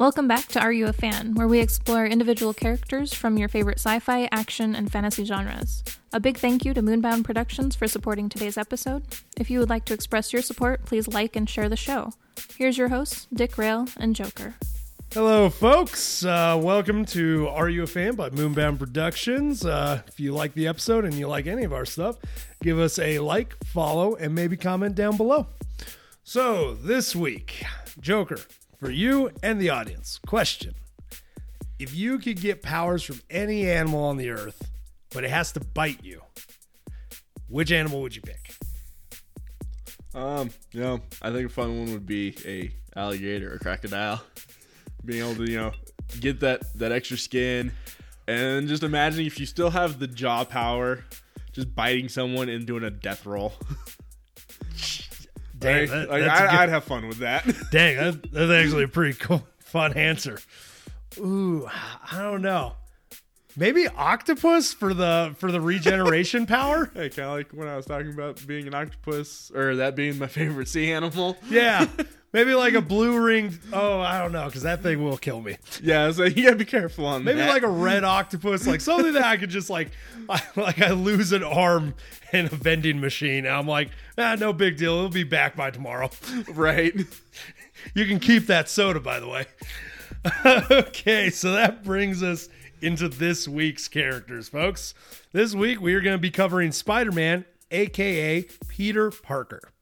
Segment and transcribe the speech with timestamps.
[0.00, 3.78] Welcome back to Are You a Fan, where we explore individual characters from your favorite
[3.78, 5.84] sci fi, action, and fantasy genres.
[6.14, 9.02] A big thank you to Moonbound Productions for supporting today's episode.
[9.36, 12.14] If you would like to express your support, please like and share the show.
[12.56, 14.54] Here's your hosts, Dick Rail and Joker.
[15.12, 16.24] Hello, folks.
[16.24, 19.66] Uh, welcome to Are You a Fan by Moonbound Productions.
[19.66, 22.16] Uh, if you like the episode and you like any of our stuff,
[22.62, 25.48] give us a like, follow, and maybe comment down below.
[26.24, 27.64] So, this week,
[28.00, 28.38] Joker,
[28.80, 30.74] for you and the audience, question
[31.78, 34.70] If you could get powers from any animal on the earth,
[35.10, 36.22] but it has to bite you,
[37.48, 38.54] which animal would you pick?
[40.14, 44.22] Um, you know, I think a fun one would be a alligator or crocodile.
[45.04, 45.72] Being able to, you know,
[46.18, 47.72] get that that extra skin,
[48.26, 51.04] and just imagine if you still have the jaw power,
[51.52, 53.52] just biting someone and doing a death roll.
[55.60, 57.44] Dang, Like, that- like, good- I'd have fun with that.
[57.70, 60.38] Dang, that, that's actually a pretty cool, fun answer.
[61.18, 61.68] Ooh,
[62.12, 62.74] I don't know.
[63.60, 66.90] Maybe octopus for the for the regeneration power.
[66.94, 70.18] hey, kind of like when I was talking about being an octopus, or that being
[70.18, 71.36] my favorite sea animal.
[71.50, 71.86] Yeah,
[72.32, 73.58] maybe like a blue ring.
[73.70, 75.58] Oh, I don't know, because that thing will kill me.
[75.82, 77.50] Yeah, so you gotta be careful on Maybe that.
[77.50, 79.90] like a red octopus, like something that I could just like,
[80.30, 81.92] I, like I lose an arm
[82.32, 83.44] in a vending machine.
[83.44, 84.94] And I'm like, ah, no big deal.
[84.94, 86.08] It'll be back by tomorrow.
[86.48, 86.94] right.
[87.94, 89.44] You can keep that soda, by the way.
[90.70, 92.48] okay, so that brings us
[92.82, 94.94] into this week's characters, folks.
[95.32, 99.72] This week we are going to be covering Spider Man, aka Peter Parker.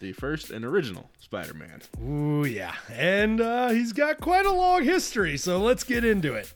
[0.00, 1.80] The first and original Spider-Man.
[2.04, 2.74] Ooh, yeah.
[2.90, 6.52] And uh, he's got quite a long history, so let's get into it.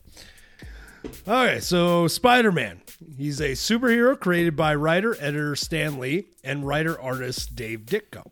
[1.26, 2.82] All right, so Spider Man.
[3.16, 8.26] He's a superhero created by writer editor Stan Lee and writer artist Dave Ditko.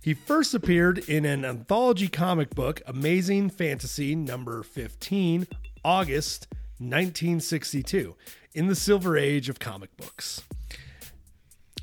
[0.00, 5.48] He first appeared in an anthology comic book, Amazing Fantasy number 15,
[5.84, 6.46] August
[6.80, 8.16] 1962,
[8.54, 10.42] in the Silver Age of comic books.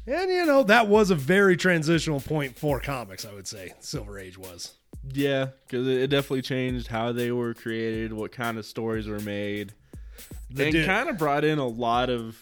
[0.05, 3.73] And, you know, that was a very transitional point for comics, I would say.
[3.79, 4.73] Silver Age was.
[5.13, 9.19] Yeah, because it it definitely changed how they were created, what kind of stories were
[9.19, 9.73] made,
[10.57, 12.41] and kind of brought in a lot of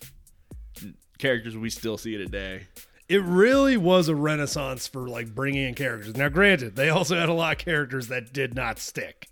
[1.19, 2.68] characters we still see today.
[3.07, 6.16] it really was a renaissance for like bringing in characters.
[6.16, 9.28] Now, granted, they also had a lot of characters that did not stick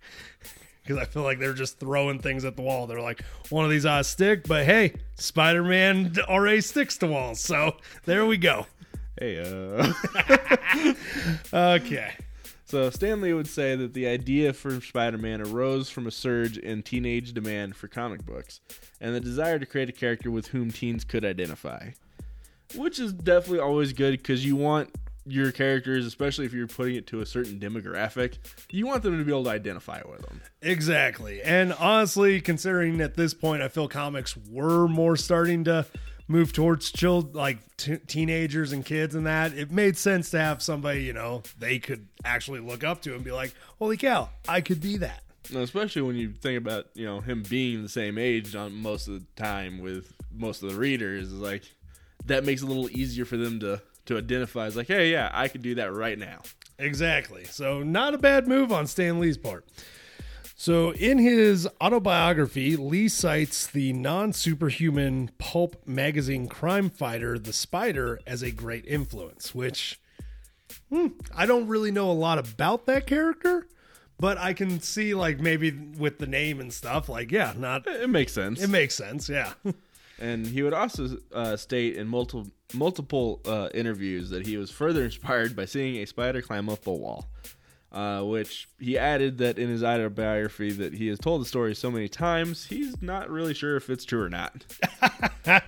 [0.84, 2.86] because I feel like they're just throwing things at the wall.
[2.88, 7.08] They're like, one of these ought to stick, but hey, Spider Man already sticks to
[7.08, 8.68] walls, so there we go.
[9.20, 9.94] Hey, uh.
[11.54, 12.12] Okay,
[12.66, 16.82] so Stan Lee would say that the idea for Spider-Man arose from a surge in
[16.82, 18.62] teenage demand for comic books
[19.00, 21.92] and the desire to create a character with whom teens could identify,
[22.76, 24.90] which is definitely always good because you want
[25.26, 28.38] your characters, especially if you're putting it to a certain demographic,
[28.72, 30.42] you want them to be able to identify with them.
[30.62, 31.42] exactly.
[31.42, 35.86] And honestly, considering at this point, I feel comics were more starting to
[36.28, 40.62] move towards child like t- teenagers and kids and that it made sense to have
[40.62, 44.62] somebody you know they could actually look up to and be like holy cow i
[44.62, 45.22] could be that
[45.54, 49.16] especially when you think about you know him being the same age on most of
[49.16, 51.64] the time with most of the readers, is like
[52.26, 55.30] that makes it a little easier for them to to identify as like, hey, yeah,
[55.34, 56.42] I could do that right now.
[56.80, 57.46] Exactly.
[57.46, 59.66] So, not a bad move on Stan Lee's part.
[60.56, 68.20] So, in his autobiography, Lee cites the non superhuman pulp magazine crime fighter, The Spider,
[68.26, 70.00] as a great influence, which
[70.90, 73.68] hmm, I don't really know a lot about that character,
[74.20, 77.88] but I can see, like, maybe with the name and stuff, like, yeah, not.
[77.88, 78.62] It makes sense.
[78.62, 79.54] It makes sense, yeah.
[80.20, 85.04] and he would also uh, state in multiple multiple uh, interviews that he was further
[85.06, 87.26] inspired by seeing a spider climb up a wall.
[87.92, 91.92] Uh, which he added that in his autobiography that he has told the story so
[91.92, 94.66] many times he's not really sure if it's true or not.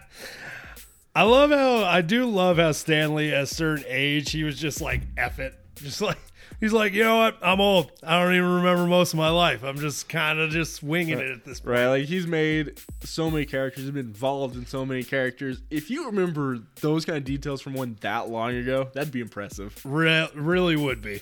[1.15, 4.59] I love how I do love how Stan Lee at a certain age he was
[4.59, 5.53] just like F it.
[5.75, 6.17] Just like
[6.59, 7.37] he's like, you know what?
[7.41, 7.91] I'm old.
[8.03, 9.63] I don't even remember most of my life.
[9.63, 11.77] I'm just kind of just winging it at this point.
[11.77, 15.61] Right, like he's made so many characters, he's been involved in so many characters.
[15.69, 19.79] If you remember those kind of details from one that long ago, that'd be impressive.
[19.85, 21.21] Re- really would be.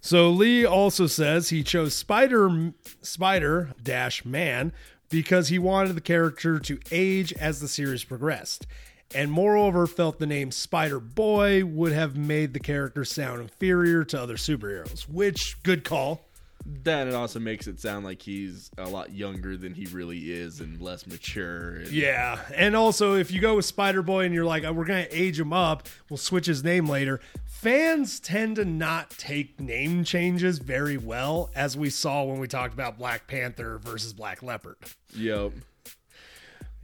[0.00, 4.72] So Lee also says he chose Spider Spider Dash Man
[5.08, 8.66] because he wanted the character to age as the series progressed,
[9.14, 14.20] and moreover felt the name Spider Boy would have made the character sound inferior to
[14.20, 15.08] other superheroes.
[15.08, 16.22] Which good call.
[16.66, 20.60] Then it also makes it sound like he's a lot younger than he really is
[20.60, 21.76] and less mature.
[21.76, 24.86] And Yeah, and also if you go with Spider Boy and you're like, oh, we're
[24.86, 27.20] gonna age him up, we'll switch his name later.
[27.44, 32.74] Fans tend to not take name changes very well, as we saw when we talked
[32.74, 34.76] about Black Panther versus Black Leopard.
[35.16, 35.52] Yep.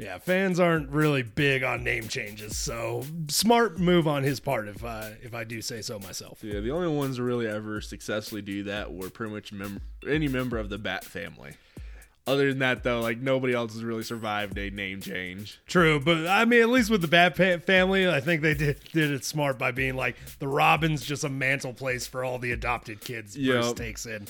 [0.01, 4.83] Yeah, fans aren't really big on name changes, so smart move on his part, if
[4.83, 6.43] I if I do say so myself.
[6.43, 10.27] Yeah, the only ones to really ever successfully do that were pretty much mem- any
[10.27, 11.53] member of the Bat family.
[12.27, 15.61] Other than that, though, like nobody else has really survived a name change.
[15.67, 18.81] True, but I mean, at least with the Bat pa- family, I think they did
[18.93, 22.53] did it smart by being like the Robin's just a mantle place for all the
[22.53, 23.37] adopted kids.
[23.37, 24.29] Bruce takes in.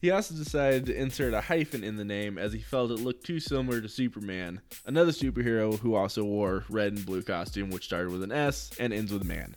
[0.00, 3.24] He also decided to insert a hyphen in the name as he felt it looked
[3.26, 8.10] too similar to Superman, another superhero who also wore red and blue costume, which started
[8.10, 9.56] with an S and ends with man.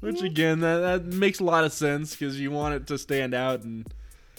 [0.00, 3.32] Which again, that, that makes a lot of sense because you want it to stand
[3.34, 3.86] out and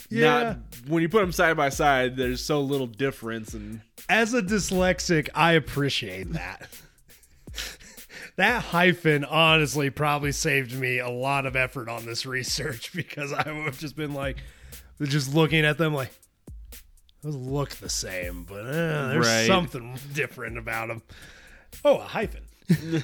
[0.10, 0.44] Yeah.
[0.44, 0.58] not
[0.88, 2.16] when you put them side by side.
[2.16, 6.68] There's so little difference, and As a dyslexic, I appreciate that.
[8.38, 13.52] that hyphen honestly probably saved me a lot of effort on this research because I
[13.52, 14.38] would have just been like,
[15.10, 16.12] just looking at them like,
[17.24, 19.48] those look the same, but uh, there's Right.
[19.48, 21.02] something different about them.
[21.86, 22.44] Oh, a hyphen.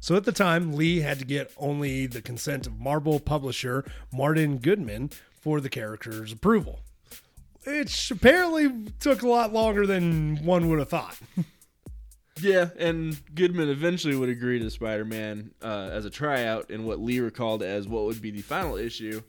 [0.00, 4.58] so at the time, Lee had to get only the consent of Marvel publisher Martin
[4.58, 6.80] Goodman for the character's approval,
[7.64, 11.18] which apparently took a lot longer than one would have thought.
[12.40, 16.98] Yeah, and Goodman eventually would agree to Spider Man uh, as a tryout in what
[16.98, 19.20] Lee recalled as what would be the final issue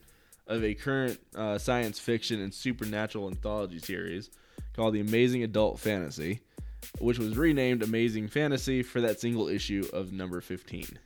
[0.51, 4.29] of a current uh, science fiction and supernatural anthology series
[4.75, 6.41] called The Amazing Adult Fantasy,
[6.99, 10.99] which was renamed Amazing Fantasy for that single issue of number 15.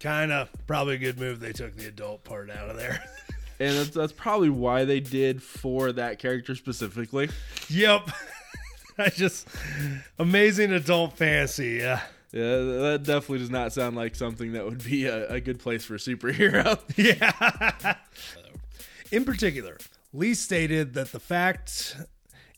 [0.00, 3.02] kind of probably a good move they took the adult part out of there.
[3.60, 7.28] And that's, that's probably why they did for that character specifically.
[7.68, 8.08] yep.
[8.98, 9.48] I just
[10.16, 11.78] amazing adult fantasy.
[11.80, 12.02] Yeah.
[12.32, 15.84] Yeah, that definitely does not sound like something that would be a, a good place
[15.84, 16.78] for a superhero.
[16.96, 17.96] Yeah.
[19.10, 19.78] In particular,
[20.12, 21.96] Lee stated that the fact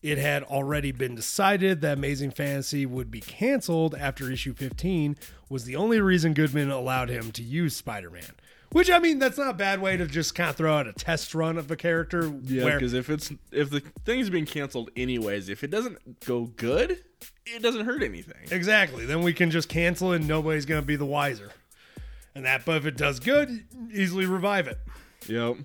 [0.03, 5.17] it had already been decided that Amazing Fantasy would be canceled after issue 15
[5.49, 8.33] was the only reason Goodman allowed him to use Spider Man.
[8.73, 10.93] Which, I mean, that's not a bad way to just kind of throw out a
[10.93, 12.33] test run of a character.
[12.45, 17.03] Yeah, because if it's if the thing's being canceled anyways, if it doesn't go good,
[17.55, 18.49] it doesn't hurt anything.
[18.51, 19.07] Exactly.
[19.07, 21.51] Then we can just cancel it and nobody's going to be the wiser.
[22.35, 24.79] And that, but if it does good, easily revive it.
[25.27, 25.57] Yep.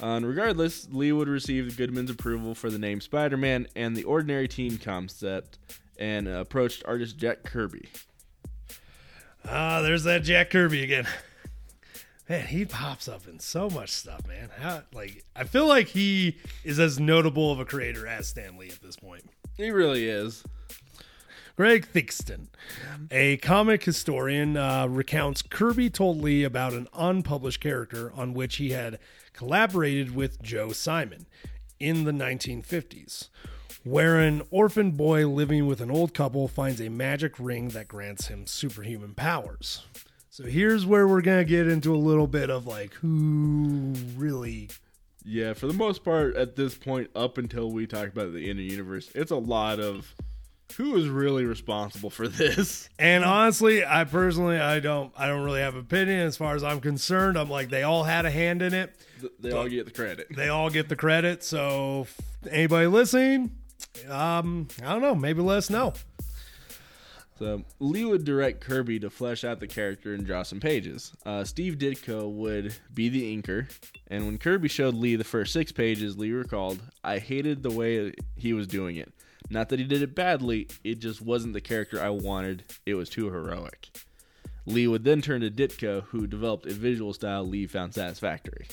[0.00, 4.46] Uh, and regardless, Lee would receive Goodman's approval for the name Spider-Man and the Ordinary
[4.46, 5.58] Teen concept,
[5.98, 7.88] and uh, approached artist Jack Kirby.
[9.44, 11.06] Ah, there's that Jack Kirby again.
[12.28, 14.50] Man, he pops up in so much stuff, man.
[14.58, 18.68] How, like, I feel like he is as notable of a creator as Stan Lee
[18.68, 19.24] at this point.
[19.56, 20.44] He really is.
[21.58, 22.46] Greg Theakston,
[23.10, 28.70] a comic historian, uh, recounts Kirby told Lee about an unpublished character on which he
[28.70, 29.00] had
[29.32, 31.26] collaborated with Joe Simon
[31.80, 33.30] in the 1950s,
[33.82, 38.28] where an orphan boy living with an old couple finds a magic ring that grants
[38.28, 39.84] him superhuman powers.
[40.30, 44.68] So here's where we're going to get into a little bit of like who really
[45.24, 48.60] Yeah, for the most part, at this point, up until we talk about the inner
[48.60, 50.14] universe, it's a lot of
[50.76, 52.88] who is really responsible for this.
[52.98, 56.62] And honestly, I personally I don't I don't really have an opinion as far as
[56.62, 57.38] I'm concerned.
[57.38, 58.94] I'm like they all had a hand in it.
[59.40, 60.28] They all get the credit.
[60.34, 61.42] They all get the credit.
[61.42, 62.06] So
[62.48, 63.50] anybody listening,
[64.08, 65.94] um, I don't know, maybe let us know.
[67.38, 71.12] So Lee would direct Kirby to flesh out the character and draw some pages.
[71.24, 73.68] Uh, Steve Ditko would be the inker,
[74.08, 78.12] and when Kirby showed Lee the first six pages, Lee recalled, "I hated the way
[78.36, 79.12] he was doing it.
[79.50, 82.64] Not that he did it badly; it just wasn't the character I wanted.
[82.86, 83.88] It was too heroic."
[84.66, 88.66] Lee would then turn to Ditko, who developed a visual style Lee found satisfactory.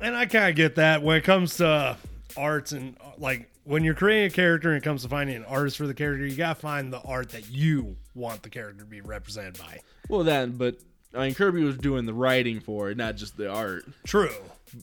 [0.00, 1.96] And I kind of get that when it comes to
[2.36, 5.76] arts and like when you're creating a character and it comes to finding an artist
[5.76, 9.00] for the character, you gotta find the art that you want the character to be
[9.00, 9.80] represented by.
[10.08, 10.76] Well, then, but
[11.14, 13.84] I mean, Kirby was doing the writing for it, not just the art.
[14.06, 14.34] True.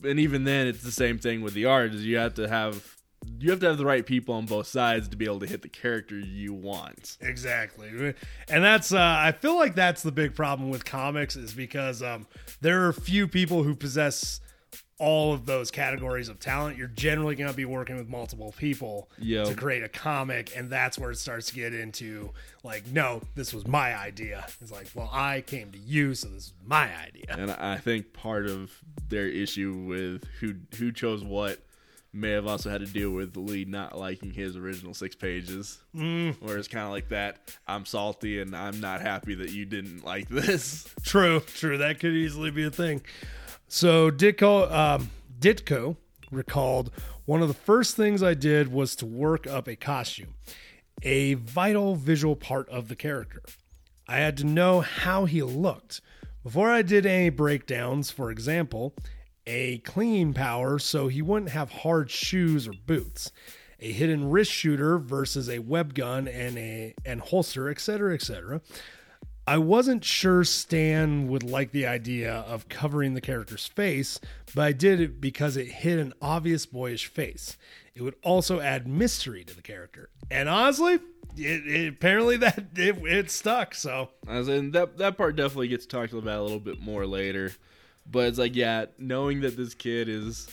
[0.04, 2.95] and even then it's the same thing with the art is you have to have
[3.38, 5.62] you have to have the right people on both sides to be able to hit
[5.62, 8.14] the character you want Exactly.
[8.48, 12.26] And that's uh I feel like that's the big problem with comics is because um
[12.60, 14.40] there are few people who possess
[14.98, 19.10] all of those categories of talent, you're generally going to be working with multiple people
[19.18, 19.48] Yep.
[19.48, 22.30] to create a comic, and that's where it starts to get into
[22.64, 24.46] like, no, this was my idea.
[24.62, 27.26] It's like, well, I came to you, so this is my idea.
[27.28, 28.72] And I think part of
[29.08, 31.60] their issue with who who chose what
[32.16, 35.78] may have also had to deal with Lee not liking his original six pages.
[35.94, 36.40] Mm.
[36.42, 37.56] Where it's kind of like that.
[37.66, 40.88] I'm salty and I'm not happy that you didn't like this.
[41.04, 41.78] True, true.
[41.78, 43.02] That could easily be a thing.
[43.68, 45.96] So Ditko, um, Ditko
[46.30, 46.90] recalled
[47.24, 50.34] one of the first things I did was to work up a costume,
[51.02, 53.42] a vital visual part of the character.
[54.08, 56.00] I had to know how he looked
[56.44, 58.10] before I did any breakdowns.
[58.12, 58.94] For example,
[59.46, 63.30] a clinging power so he wouldn't have hard shoes or boots,
[63.80, 68.60] a hidden wrist shooter versus a web gun and a and holster, etc., etc.
[69.48, 74.18] I wasn't sure Stan would like the idea of covering the character's face,
[74.56, 77.56] but I did it because it hid an obvious boyish face.
[77.94, 80.10] It would also add mystery to the character.
[80.32, 80.94] And honestly,
[81.36, 83.76] it, it apparently that it, it stuck.
[83.76, 87.52] So As in that that part definitely gets talked about a little bit more later.
[88.10, 90.48] But it's like, yeah, knowing that this kid is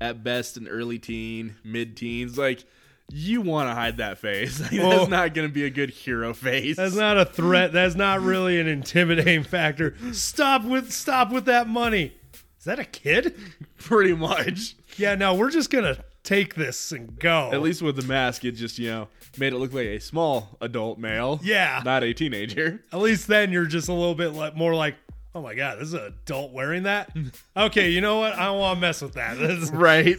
[0.00, 2.64] at best an early teen, mid teens, like
[3.10, 4.60] you want to hide that face.
[4.72, 4.90] Like, Oh.
[4.90, 6.76] that's not going to be a good hero face.
[6.76, 7.72] that's not a threat.
[7.72, 9.94] That's not really an intimidating factor.
[10.12, 12.14] Stop with stop with that money.
[12.58, 13.34] Is that a kid?
[13.78, 14.76] pretty much.
[14.96, 17.50] Yeah, no, we're just gonna take this and go.
[17.52, 19.08] At least with the mask, it just you know
[19.38, 21.40] made it look like a small adult male.
[21.42, 21.82] Yeah.
[21.84, 22.82] not a teenager.
[22.92, 24.94] At least then you're just a little bit like, more like,
[25.34, 27.14] oh my god, this is an adult wearing that.
[27.56, 28.34] Okay, you know what?
[28.34, 29.38] I don't want to mess with that.
[29.38, 30.16] This Right.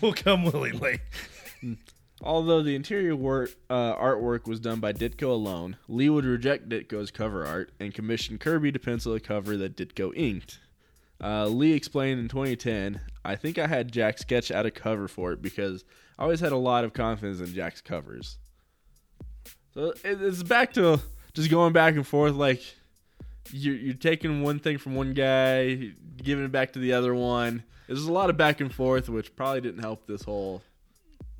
[0.00, 1.00] We'll come willingly.
[2.22, 7.10] Although the interior work, uh, artwork was done by Ditko alone, Lee would reject Ditko's
[7.10, 10.60] cover art and commission Kirby to pencil a cover that Ditko inked.
[11.22, 15.32] Uh, Lee explained in 2010, I think I had Jack sketch out a cover for
[15.32, 15.84] it because
[16.18, 18.38] I always had a lot of confidence in Jack's covers.
[19.74, 21.00] So it's back to
[21.34, 22.62] just going back and forth like
[23.50, 27.64] you're, you're taking one thing from one guy, giving it back to the other one.
[27.86, 30.62] There's a lot of back and forth, which probably didn't help this whole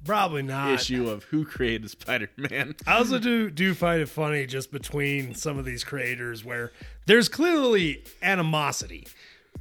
[0.04, 0.72] Probably not.
[0.72, 2.76] issue of who created Spider-Man.
[2.86, 6.72] I also do do find it funny just between some of these creators where
[7.06, 9.06] there's clearly animosity,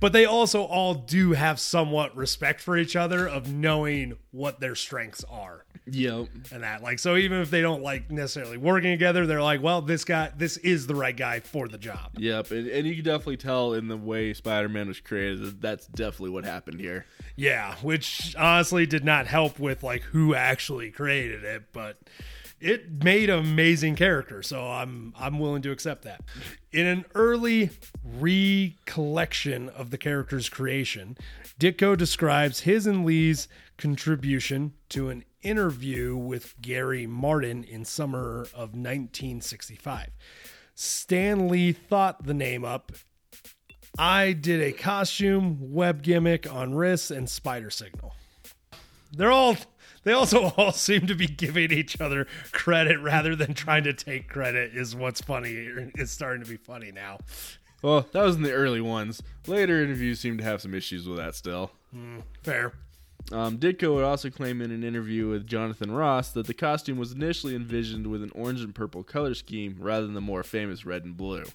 [0.01, 4.75] but they also all do have somewhat respect for each other of knowing what their
[4.75, 5.65] strengths are.
[5.85, 6.27] Yep.
[6.51, 9.81] and that like so even if they don't like necessarily working together they're like well
[9.81, 13.03] this guy this is the right guy for the job Yep, and, and you can
[13.03, 17.05] definitely tell in the way Spider-Man was created that that's definitely what happened here.
[17.35, 21.97] yeah which honestly did not help with like who actually created it but
[22.61, 26.21] it made an amazing character so i'm i'm willing to accept that
[26.71, 27.69] in an early
[28.19, 31.17] recollection of the character's creation
[31.59, 38.75] ditko describes his and lee's contribution to an interview with gary martin in summer of
[38.75, 40.09] 1965
[40.75, 42.91] stan lee thought the name up
[43.97, 48.15] I did a costume, web gimmick on wrists, and spider signal.
[49.11, 49.55] They're all.
[50.03, 54.27] They also all seem to be giving each other credit rather than trying to take
[54.27, 54.75] credit.
[54.75, 55.69] Is what's funny.
[55.95, 57.19] It's starting to be funny now.
[57.83, 59.21] Well, that was in the early ones.
[59.45, 61.71] Later interviews seem to have some issues with that still.
[61.91, 62.73] Hmm, fair.
[63.31, 67.13] Um, Ditko would also claim in an interview with Jonathan Ross that the costume was
[67.13, 71.05] initially envisioned with an orange and purple color scheme rather than the more famous red
[71.05, 71.45] and blue.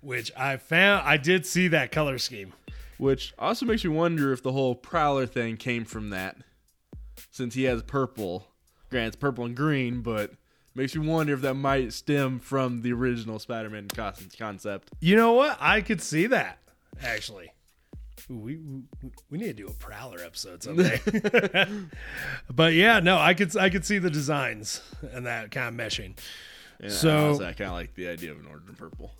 [0.00, 1.06] Which I found.
[1.06, 2.54] I did see that color scheme.
[2.98, 6.38] Which also makes me wonder if the whole Prowler thing came from that.
[7.30, 8.48] Since he has purple.
[8.90, 10.32] Granted, it's purple and green, but
[10.74, 14.90] makes me wonder if that might stem from the original Spider Man costume concept.
[15.00, 15.58] You know what?
[15.60, 16.58] I could see that
[17.02, 17.52] actually.
[18.28, 18.58] We
[19.30, 21.00] we, need to do a Prowler episode someday.
[22.52, 24.80] but yeah, no, I could I could see the designs
[25.12, 26.16] and that kind of meshing.
[26.80, 29.12] And So- I kind of like the idea of an orange and purple.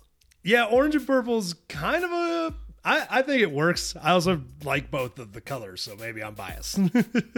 [0.43, 2.53] Yeah, orange and purple's kind of a.
[2.85, 3.95] I, I think it works.
[4.01, 6.79] I also like both of the colors, so maybe I'm biased.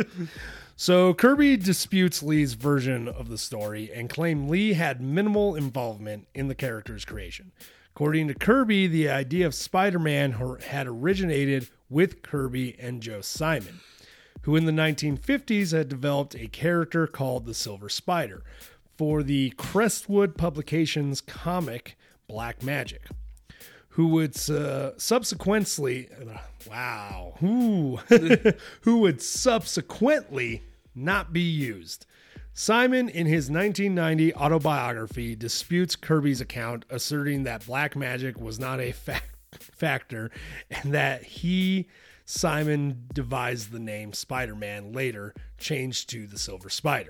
[0.75, 6.49] so Kirby disputes Lee's version of the story and claimed Lee had minimal involvement in
[6.49, 7.51] the character's creation.
[7.99, 10.31] According to Kirby, the idea of Spider-Man
[10.67, 13.81] had originated with Kirby and Joe Simon,
[14.43, 18.41] who in the 1950s had developed a character called the Silver Spider
[18.97, 21.97] for the Crestwood Publications comic
[22.29, 23.01] Black Magic
[23.89, 26.07] who would uh, subsequently
[26.69, 27.99] wow who
[28.81, 30.63] who would subsequently
[30.95, 32.05] not be used
[32.59, 38.91] simon in his 1990 autobiography disputes kirby's account asserting that black magic was not a
[38.91, 40.29] fac- factor
[40.69, 41.87] and that he
[42.31, 47.09] Simon devised the name Spider Man, later changed to the Silver Spider.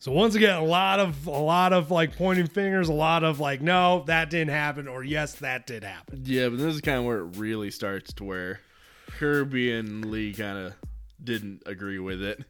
[0.00, 3.38] So once again, a lot of a lot of like pointing fingers, a lot of
[3.38, 6.22] like, no, that didn't happen, or yes, that did happen.
[6.24, 8.58] Yeah, but this is kind of where it really starts to where
[9.06, 10.74] Kirby and Lee kind of
[11.22, 12.42] didn't agree with it.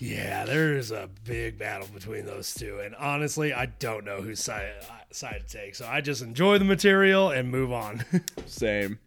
[0.00, 4.72] Yeah, there's a big battle between those two, and honestly, I don't know whose side
[5.10, 5.74] side to take.
[5.74, 8.02] So I just enjoy the material and move on.
[8.46, 8.98] Same.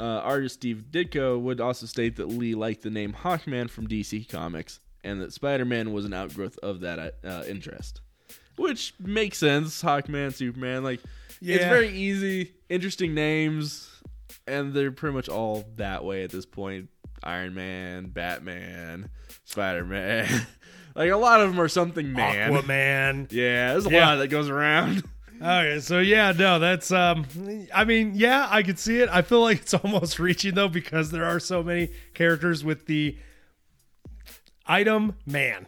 [0.00, 4.26] Uh, artist Steve Ditko would also state that Lee liked the name Hawkman from DC
[4.26, 8.00] Comics, and that Spider-Man was an outgrowth of that uh, interest,
[8.56, 9.82] which makes sense.
[9.82, 11.00] Hawkman, Superman, like
[11.42, 11.56] yeah.
[11.56, 13.90] it's very easy, interesting names,
[14.46, 16.88] and they're pretty much all that way at this point.
[17.22, 19.10] Iron Man, Batman,
[19.44, 20.46] Spider Man,
[20.94, 22.52] like a lot of them are something man.
[22.52, 23.28] Aquaman.
[23.32, 24.06] Yeah, there's a Yeah.
[24.10, 25.02] lot that goes around.
[25.40, 27.24] Okay, so yeah, no, that's um
[27.72, 29.08] I mean, yeah, I could see it.
[29.08, 33.16] I feel like it's almost reaching though because there are so many characters with the
[34.66, 35.66] item man.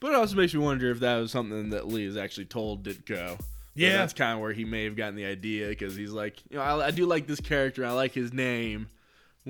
[0.00, 2.84] But it also makes me wonder if that was something that Lee has actually told
[2.84, 3.38] Ditko.
[3.76, 3.98] Yeah.
[3.98, 6.62] that's kind of where he may have gotten the idea because he's like, you know,
[6.64, 8.88] I, I do like this character, I like his name.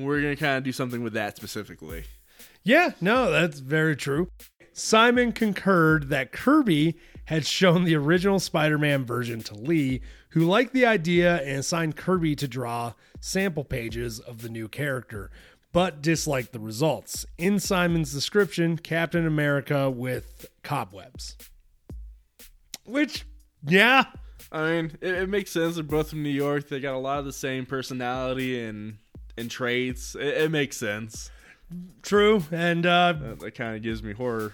[0.04, 2.04] We're gonna kind of do something with that specifically.
[2.62, 4.30] Yeah, no, that's very true.
[4.72, 10.00] Simon concurred that Kirby had shown the original Spider Man version to Lee,
[10.30, 15.32] who liked the idea and assigned Kirby to draw sample pages of the new character,
[15.72, 17.26] but disliked the results.
[17.36, 21.36] In Simon's description, Captain America with cobwebs.
[22.84, 23.26] Which,
[23.66, 24.04] yeah,
[24.52, 25.74] I mean, it, it makes sense.
[25.74, 26.68] They're both from New York.
[26.68, 28.98] They got a lot of the same personality and
[29.38, 30.14] and traits.
[30.14, 31.30] It, it makes sense.
[32.02, 32.42] true.
[32.50, 34.52] And uh, That, that kind of gives me horror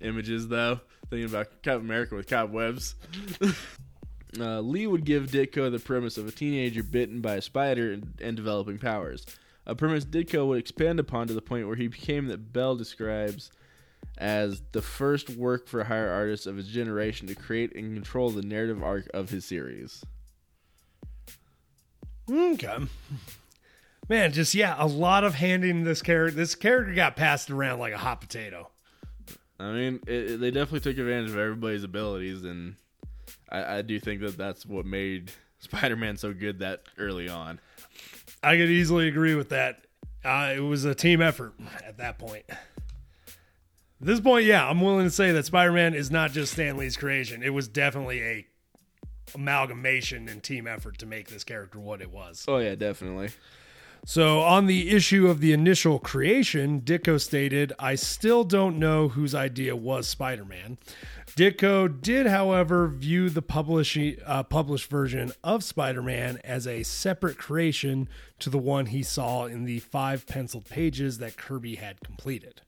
[0.00, 0.80] images, though.
[1.08, 2.96] Thinking about Captain America with cobwebs.
[4.40, 8.14] uh, Lee would give Ditko the premise of a teenager bitten by a spider and,
[8.20, 9.24] and developing powers.
[9.66, 13.50] A premise Ditko would expand upon to the point where he became that Bell describes
[14.18, 18.42] as the first work for hire artist of his generation to create and control the
[18.42, 20.04] narrative arc of his series.
[22.30, 22.78] Okay.
[24.08, 26.36] Man, just yeah, a lot of handing this character.
[26.36, 28.70] This character got passed around like a hot potato.
[29.58, 32.76] I mean, it, it- they definitely took advantage of everybody's abilities, and
[33.50, 37.58] I, I do think that that's what made Spider-Man so good that early on.
[38.42, 39.80] I could easily agree with that.
[40.24, 42.44] Uh, it was a team effort at that point.
[42.48, 42.56] At
[44.00, 47.42] this point, yeah, I'm willing to say that Spider-Man is not just Stan Lee's creation.
[47.42, 48.46] It was definitely a
[49.34, 52.44] amalgamation and team effort to make this character what it was.
[52.46, 53.30] Oh yeah, definitely.
[54.08, 59.34] So, on the issue of the initial creation, Ditko stated, I still don't know whose
[59.34, 60.78] idea was Spider Man.
[61.34, 67.36] Ditko did, however, view the publishing, uh, published version of Spider Man as a separate
[67.36, 72.60] creation to the one he saw in the five penciled pages that Kirby had completed.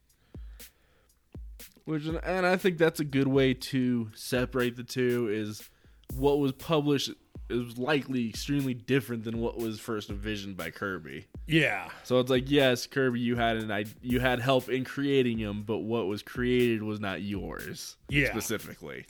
[1.84, 5.28] Which and I think that's a good way to separate the two.
[5.30, 5.70] Is
[6.14, 7.12] what was published
[7.50, 11.26] is likely extremely different than what was first envisioned by Kirby.
[11.46, 11.88] Yeah.
[12.04, 15.62] So it's like, yes, Kirby, you had an idea, you had help in creating him,
[15.62, 18.30] but what was created was not yours Yeah.
[18.30, 19.06] specifically.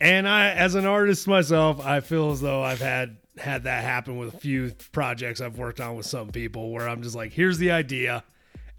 [0.00, 4.16] And I, as an artist myself, I feel as though I've had had that happen
[4.16, 7.58] with a few projects I've worked on with some people, where I'm just like, "Here's
[7.58, 8.24] the idea,"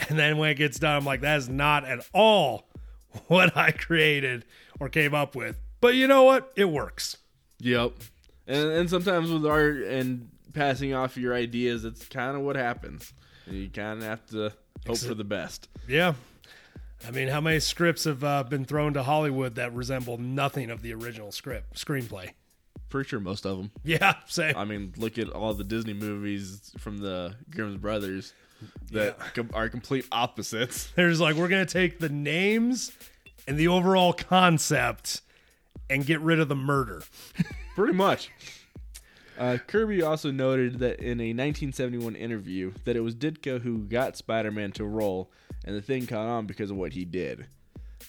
[0.10, 2.70] and then when it gets done, I'm like, "That is not at all
[3.28, 4.46] what I created
[4.80, 6.52] or came up with." But you know what?
[6.56, 7.18] It works.
[7.60, 7.94] Yep.
[8.50, 13.14] And and sometimes with art and passing off your ideas, it's kind of what happens.
[13.48, 14.52] You kind of have to
[14.86, 15.70] hope for the best.
[15.88, 16.16] Yeah.
[17.08, 20.82] I mean, how many scripts have uh, been thrown to Hollywood that resemble nothing of
[20.82, 22.32] the original script screenplay?
[22.90, 23.72] Pretty sure most of them.
[23.84, 24.58] Yeah, same.
[24.58, 28.34] I mean, look at all the Disney movies from the Grimm's brothers
[28.92, 30.90] that com- are complete opposites.
[30.96, 32.92] There's like we're gonna take the names
[33.48, 35.22] and the overall concept
[35.90, 37.04] and get rid of the murder.
[37.76, 38.32] Pretty much.
[39.38, 44.18] Uh, Kirby also noted that in a 1971 interview that it was Ditko who got
[44.18, 45.32] Spider-Man to roll,
[45.64, 47.48] and the thing caught on because of what he did.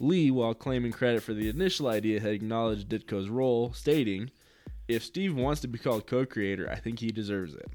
[0.00, 4.30] Lee, while claiming credit for the initial idea, had acknowledged Ditko's role, stating,
[4.88, 7.68] "If Steve wants to be called co-creator, I think he deserves it."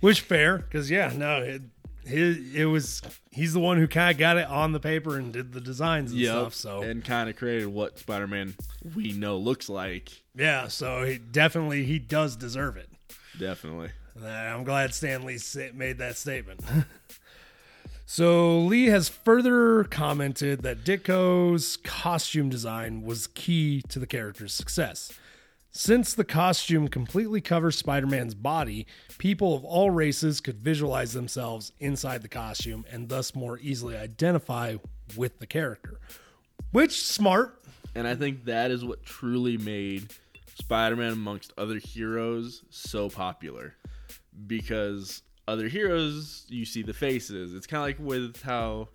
[0.00, 1.62] Which fair, because yeah, no, it,
[2.08, 5.32] his, it was he's the one who kind of got it on the paper and
[5.32, 6.54] did the designs and stuff.
[6.54, 8.54] So and kind of created what Spider-Man
[8.96, 10.10] we know looks like.
[10.34, 12.88] yeah, so he definitely he does deserve it.
[13.38, 13.90] Definitely.
[14.16, 15.38] And I'm glad Stan Lee
[15.74, 16.60] made that statement.
[18.06, 25.12] so Lee has further commented that Ditko's costume design was key to the character's success.
[25.70, 28.86] Since the costume completely covers Spider Man's body,
[29.18, 34.76] people of all races could visualize themselves inside the costume and thus more easily identify
[35.16, 36.00] with the character.
[36.72, 37.62] Which, smart.
[37.94, 40.12] And I think that is what truly made
[40.58, 43.74] Spider Man amongst other heroes so popular.
[44.46, 47.54] Because other heroes, you see the faces.
[47.54, 48.88] It's kind of like with how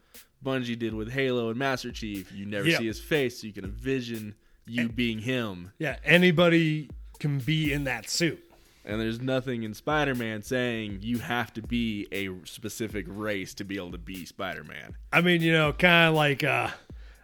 [0.43, 2.31] Bungie did with Halo and Master Chief.
[2.31, 2.79] You never Yep.
[2.79, 5.71] see his face, so you can envision you being him.
[5.77, 8.43] Yeah, anybody can be in that suit.
[8.85, 13.63] And there's nothing in Spider Man saying you have to be a specific race to
[13.63, 14.95] be able to be Spider Man.
[15.11, 16.69] I mean, you know, kind of like, uh,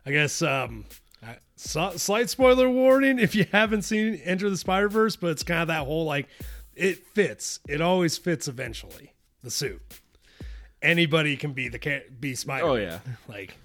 [0.06, 0.86] I guess, um,
[1.62, 5.62] so, slight spoiler warning if you haven't seen Enter the Spider Verse, but it's kind
[5.62, 6.30] of that whole like,
[6.74, 7.60] it fits.
[7.68, 9.14] It always fits eventually.
[9.44, 9.82] The suit.
[10.82, 12.66] Anybody can be the be Spider.
[12.66, 12.72] Man.
[12.72, 13.00] Oh, yeah.
[13.28, 13.58] like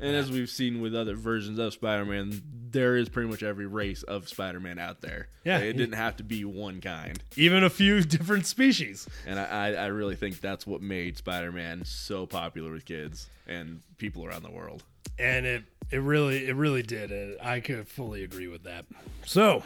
[0.00, 3.66] And as we've seen with other versions of Spider Man, there is pretty much every
[3.66, 5.28] race of Spider Man out there.
[5.44, 5.56] Yeah.
[5.56, 7.22] Like, it didn't have to be one kind.
[7.36, 9.06] even a few different species.
[9.26, 13.28] And I, I, I really think that's what made Spider Man so popular with kids
[13.46, 14.84] and people around the world.
[15.18, 17.10] and it it really it really did
[17.42, 18.84] i could fully agree with that
[19.26, 19.62] so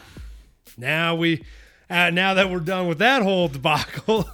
[0.75, 1.43] now we
[1.89, 4.27] uh, now that we're done with that whole debacle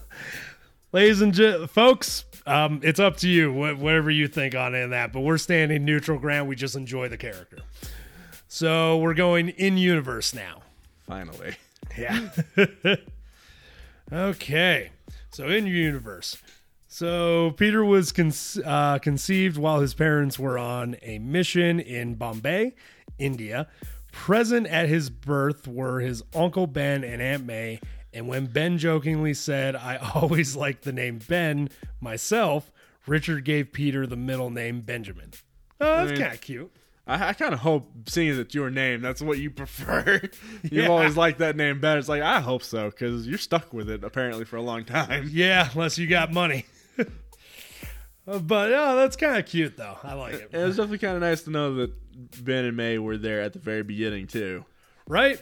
[0.91, 4.91] ladies and gen- folks um, it's up to you wh- whatever you think on and
[4.93, 7.57] that but we're standing neutral ground we just enjoy the character
[8.47, 10.61] so we're going in universe now
[11.07, 11.55] Finally.
[11.97, 12.29] yeah.
[14.13, 14.91] okay.
[15.31, 16.37] So in universe.
[16.87, 18.31] So Peter was con-
[18.63, 22.75] uh, conceived while his parents were on a mission in Bombay,
[23.19, 23.67] India.
[24.13, 27.81] Present at his birth were his uncle Ben and Aunt May.
[28.13, 31.69] And when Ben jokingly said, I always liked the name Ben
[31.99, 32.71] myself,
[33.07, 35.31] Richard gave Peter the middle name Benjamin.
[35.79, 36.71] Oh, that's mean- kind of cute.
[37.07, 40.21] I, I kind of hope, seeing as it's your name, that's what you prefer.
[40.63, 40.87] You've Yeah.
[40.87, 41.97] always liked that name better.
[41.99, 45.27] It's like, I hope so, because you're stuck with it apparently for a long time.
[45.31, 46.65] Yeah, unless you got money.
[48.27, 49.97] Uh, but oh, that's kind of cute though.
[50.03, 50.49] I like it.
[50.53, 51.91] It was definitely kind of nice to know that
[52.45, 54.63] Ben and May were there at the very beginning, too.
[55.07, 55.41] right?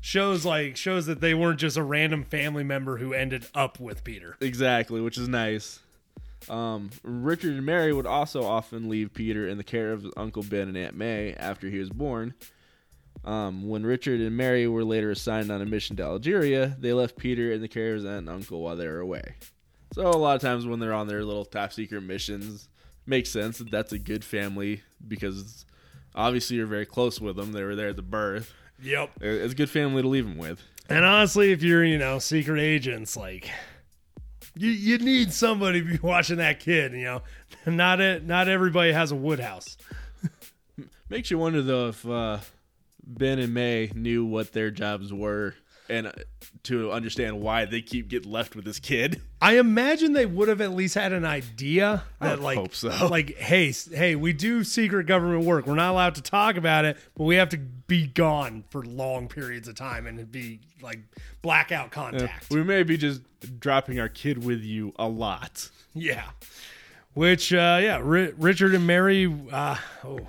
[0.00, 4.02] Shows like shows that they weren't just a random family member who ended up with
[4.02, 4.36] Peter.
[4.40, 5.80] Exactly, which is nice.
[6.48, 10.68] Um, Richard and Mary would also often leave Peter in the care of Uncle Ben
[10.68, 12.34] and Aunt May after he was born.
[13.24, 17.18] Um, when Richard and Mary were later assigned on a mission to Algeria, they left
[17.18, 19.34] Peter in the care of his aunt and uncle while they were away.
[19.92, 22.68] So a lot of times when they're on their little top secret missions,
[23.06, 25.66] makes sense that that's a good family because
[26.14, 27.52] obviously you're very close with them.
[27.52, 28.54] They were there at the birth.
[28.82, 29.10] Yep.
[29.20, 30.62] It's a good family to leave them with.
[30.88, 33.50] And honestly, if you're you know secret agents, like
[34.56, 36.92] you you need somebody to be watching that kid.
[36.92, 37.22] You know,
[37.66, 38.26] not it.
[38.26, 39.76] Not everybody has a Woodhouse.
[41.08, 42.38] Makes you wonder though if uh,
[43.04, 45.54] Ben and May knew what their jobs were
[45.90, 46.12] and uh,
[46.64, 49.20] to understand why they keep getting left with this kid.
[49.42, 52.88] I imagine they would have at least had an idea that like hope so.
[53.10, 56.96] like hey hey we do secret government work we're not allowed to talk about it
[57.16, 61.00] but we have to be gone for long periods of time and be like
[61.42, 63.22] blackout contact We may be just
[63.58, 65.70] dropping our kid with you a lot.
[65.94, 66.24] yeah
[67.14, 70.20] which uh yeah Ri- Richard and Mary uh oh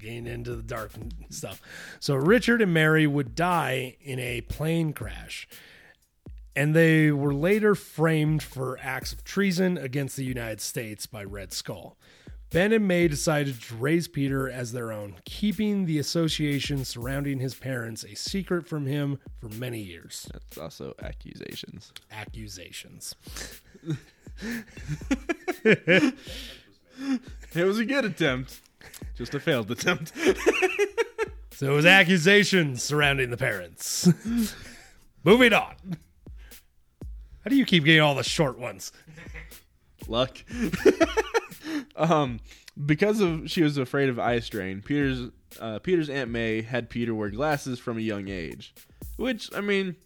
[0.00, 0.92] getting into the dark
[1.30, 1.60] stuff
[2.00, 5.46] so Richard and Mary would die in a plane crash
[6.56, 11.52] and they were later framed for acts of treason against the United States by Red
[11.52, 11.96] Skull.
[12.50, 17.54] Ben and May decided to raise Peter as their own, keeping the association surrounding his
[17.54, 20.28] parents a secret from him for many years.
[20.32, 21.92] That's also accusations.
[22.10, 23.14] Accusations.
[27.52, 28.60] It was a good attempt,
[29.16, 30.12] just a failed attempt.
[31.60, 34.08] So it was accusations surrounding the parents.
[35.24, 35.74] Moving on.
[37.44, 38.92] How do you keep getting all the short ones?
[40.08, 40.42] Luck.
[41.96, 42.40] um,
[42.86, 44.80] because of she was afraid of eye strain.
[44.80, 45.28] Peter's
[45.60, 48.74] uh, Peter's aunt May had Peter wear glasses from a young age,
[49.16, 49.96] which I mean,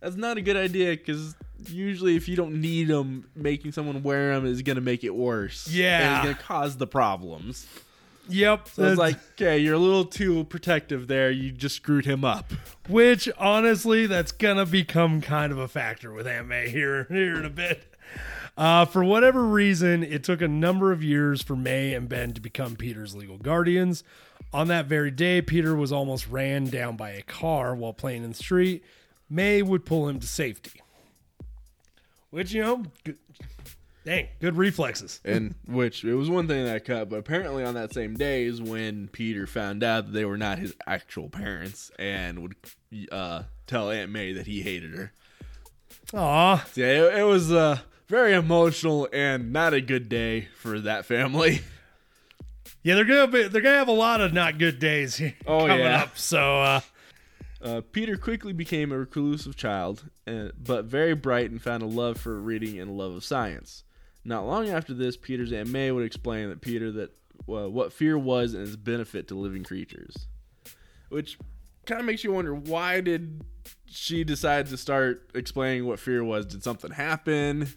[0.00, 1.36] that's not a good idea because
[1.68, 5.68] usually if you don't need them, making someone wear them is gonna make it worse.
[5.68, 5.98] Yeah.
[6.00, 7.68] and it's gonna cause the problems.
[8.28, 8.68] Yep.
[8.68, 11.30] So it's like, okay, you're a little too protective there.
[11.30, 12.52] You just screwed him up.
[12.88, 17.44] Which honestly, that's gonna become kind of a factor with Aunt May here here in
[17.44, 17.94] a bit.
[18.56, 22.40] Uh, for whatever reason, it took a number of years for May and Ben to
[22.40, 24.04] become Peter's legal guardians.
[24.52, 28.30] On that very day, Peter was almost ran down by a car while playing in
[28.30, 28.84] the street.
[29.28, 30.80] May would pull him to safety.
[32.30, 32.84] Which, you know,
[34.04, 35.20] Dang, good reflexes.
[35.24, 38.44] and which it was one thing that I cut, but apparently on that same day
[38.44, 42.54] is when Peter found out that they were not his actual parents and would
[43.10, 45.12] uh, tell Aunt May that he hated her.
[46.12, 50.78] Aw, So, yeah, it, it was uh, very emotional and not a good day for
[50.80, 51.62] that family.
[52.82, 55.60] yeah, they're gonna be, they're gonna have a lot of not good days here Oh,
[55.60, 56.02] coming yeah.
[56.02, 56.18] up.
[56.18, 56.80] So uh,
[57.62, 62.18] Uh, Peter quickly became a reclusive child, uh, but very bright and found a love
[62.18, 63.83] for reading and a love of science.
[64.24, 67.10] Not long after this, Peter's Aunt May would explain that Peter that
[67.48, 70.26] uh, what fear was and its benefit to living creatures,
[71.10, 71.38] which
[71.84, 73.44] kind of makes you wonder why did
[73.86, 76.46] she decide to start explaining what fear was?
[76.46, 77.68] Did something happen?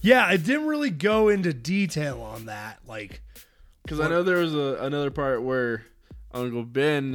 [0.00, 2.80] yeah, it didn't really go into detail on that.
[2.86, 3.22] Like,
[3.84, 5.84] Because I know there was a, another part where
[6.34, 7.12] Uncle Ben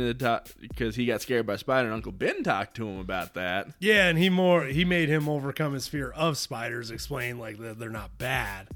[0.59, 3.67] because he got scared by Spider, and Uncle Ben talked to him about that.
[3.79, 6.89] yeah, and he more he made him overcome his fear of spiders.
[6.89, 8.69] Explain like that they're not bad.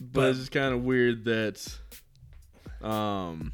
[0.00, 1.78] but it's kind of weird that
[2.82, 3.52] um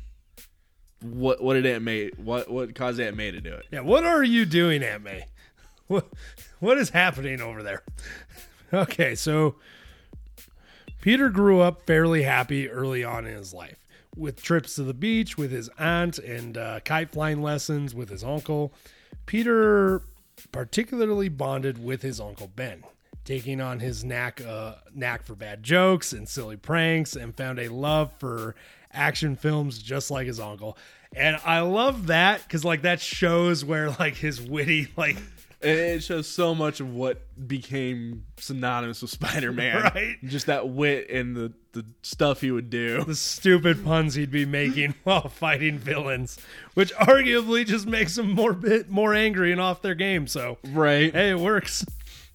[1.03, 3.67] what what did Aunt May what what caused Aunt May to do it?
[3.73, 5.25] Yeah, what are you doing, Aunt May?
[5.89, 6.09] What
[6.59, 7.83] what is happening over there?
[8.73, 9.55] Okay, so
[11.01, 13.86] Peter grew up fairly happy early on in his life,
[14.17, 18.25] with trips to the beach with his aunt and uh, kite flying lessons with his
[18.25, 18.73] uncle.
[19.27, 20.03] Peter
[20.53, 22.85] particularly bonded with his uncle Ben,
[23.25, 27.69] taking on his knack uh, knack for bad jokes and silly pranks, and found a
[27.69, 28.55] love for
[28.93, 30.77] action films just like his uncle.
[31.15, 35.17] And I love that because like that shows where like his witty like
[35.61, 39.83] it shows so much of what became synonymous with Spider-Man.
[39.95, 40.17] Right.
[40.25, 43.05] Just that wit and the the stuff he would do.
[43.05, 46.39] the stupid puns he'd be making while fighting villains,
[46.75, 50.27] which arguably just makes them more bit more angry and off their game.
[50.27, 51.13] So Right.
[51.13, 51.87] hey, it works.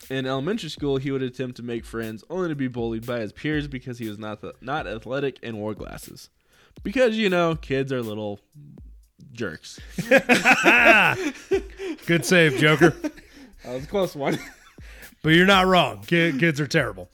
[0.09, 3.31] In elementary school, he would attempt to make friends only to be bullied by his
[3.31, 6.29] peers because he was not the, not athletic and wore glasses.
[6.83, 8.39] Because you know, kids are little
[9.31, 9.79] jerks.
[12.07, 12.89] Good save, Joker.
[13.63, 14.37] That was a close one.
[15.23, 16.01] but you're not wrong.
[16.05, 17.09] Kid, kids are terrible.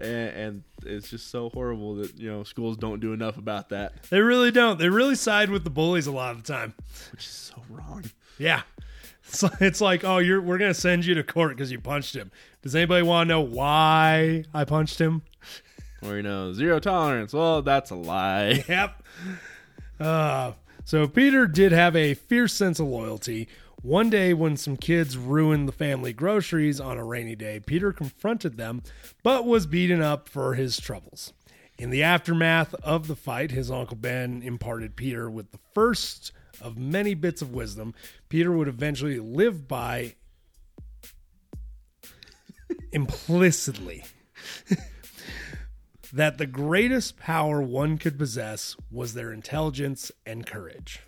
[0.00, 4.02] and, and it's just so horrible that you know schools don't do enough about that,
[4.10, 4.78] They really don't.
[4.78, 6.74] They really side with the bullies a lot of the time.
[7.12, 8.04] which is so wrong.
[8.38, 8.62] Yeah.
[9.28, 12.30] It's, it's like, oh, you're we're gonna send you to court because you punched him.
[12.62, 15.22] Does anybody want to know why I punched him?
[16.04, 17.32] Or you know, zero tolerance.
[17.32, 18.64] Well, that's a lie.
[18.68, 19.02] Yep.
[20.00, 20.52] Uh,
[20.84, 23.48] so Peter did have a fierce sense of loyalty.
[23.82, 28.56] One day, when some kids ruined the family groceries on a rainy day, Peter confronted
[28.56, 28.84] them,
[29.24, 31.32] but was beaten up for his troubles.
[31.78, 36.78] In the aftermath of the fight, his uncle Ben imparted Peter with the first of
[36.78, 37.92] many bits of wisdom
[38.28, 40.14] Peter would eventually live by
[42.92, 44.04] implicitly
[46.12, 51.00] that the greatest power one could possess was their intelligence and courage.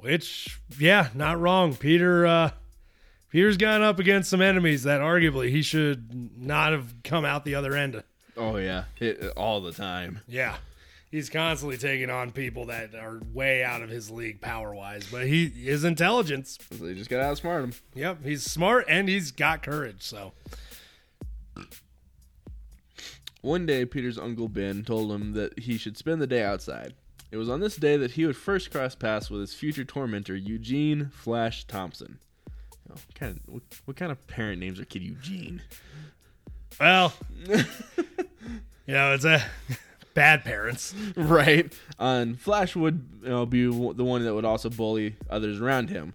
[0.00, 1.76] Which, yeah, not wrong.
[1.76, 2.50] Peter uh
[3.30, 7.54] Peter's gone up against some enemies that arguably he should not have come out the
[7.54, 8.02] other end.
[8.36, 10.20] Oh yeah, it, all the time.
[10.26, 10.56] Yeah.
[11.10, 15.26] He's constantly taking on people that are way out of his league power wise, but
[15.26, 16.56] he his intelligence.
[16.70, 17.72] They just gotta outsmart him.
[17.94, 20.02] Yep, he's smart and he's got courage.
[20.02, 20.32] So
[23.42, 26.94] One day, Peter's uncle Ben told him that he should spend the day outside.
[27.30, 30.34] It was on this day that he would first cross paths with his future tormentor,
[30.34, 32.18] Eugene Flash Thompson.
[32.90, 35.62] Oh, what kind of what, what kind of parent names their kid Eugene?
[36.80, 37.12] well
[37.46, 37.64] you
[38.88, 39.44] know, it's a
[40.14, 40.94] bad parents.
[41.16, 41.72] right.
[41.98, 46.14] And Flash would you know, be the one that would also bully others around him.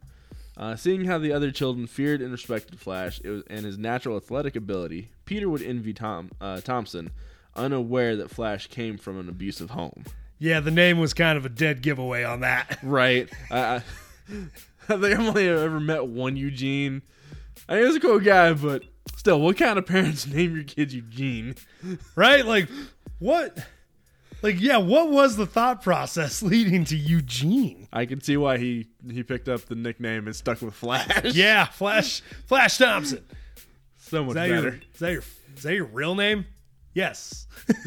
[0.58, 4.16] Uh, seeing how the other children feared and respected Flash it was, and his natural
[4.16, 7.12] athletic ability, Peter would envy Tom uh, Thompson,
[7.56, 10.06] unaware that Flash came from an abusive home.
[10.40, 12.80] Yeah, the name was kind of a dead giveaway on that.
[12.84, 13.30] Right.
[13.50, 13.76] I, I,
[14.90, 17.02] I think I've only ever met one Eugene.
[17.68, 18.84] I mean, he was a cool guy, but
[19.16, 21.56] still, what kind of parents name your kids Eugene?
[22.16, 22.46] right?
[22.46, 22.70] Like,
[23.20, 23.58] what?
[24.42, 27.88] Like, yeah, what was the thought process leading to Eugene?
[27.92, 31.34] I can see why he he picked up the nickname and stuck with Flash.
[31.34, 33.26] Yeah, Flash, Flash Thompson.
[33.98, 34.54] so much Is better.
[34.62, 35.24] your, is that your
[35.58, 36.46] is that your real name?
[36.96, 37.46] Yes.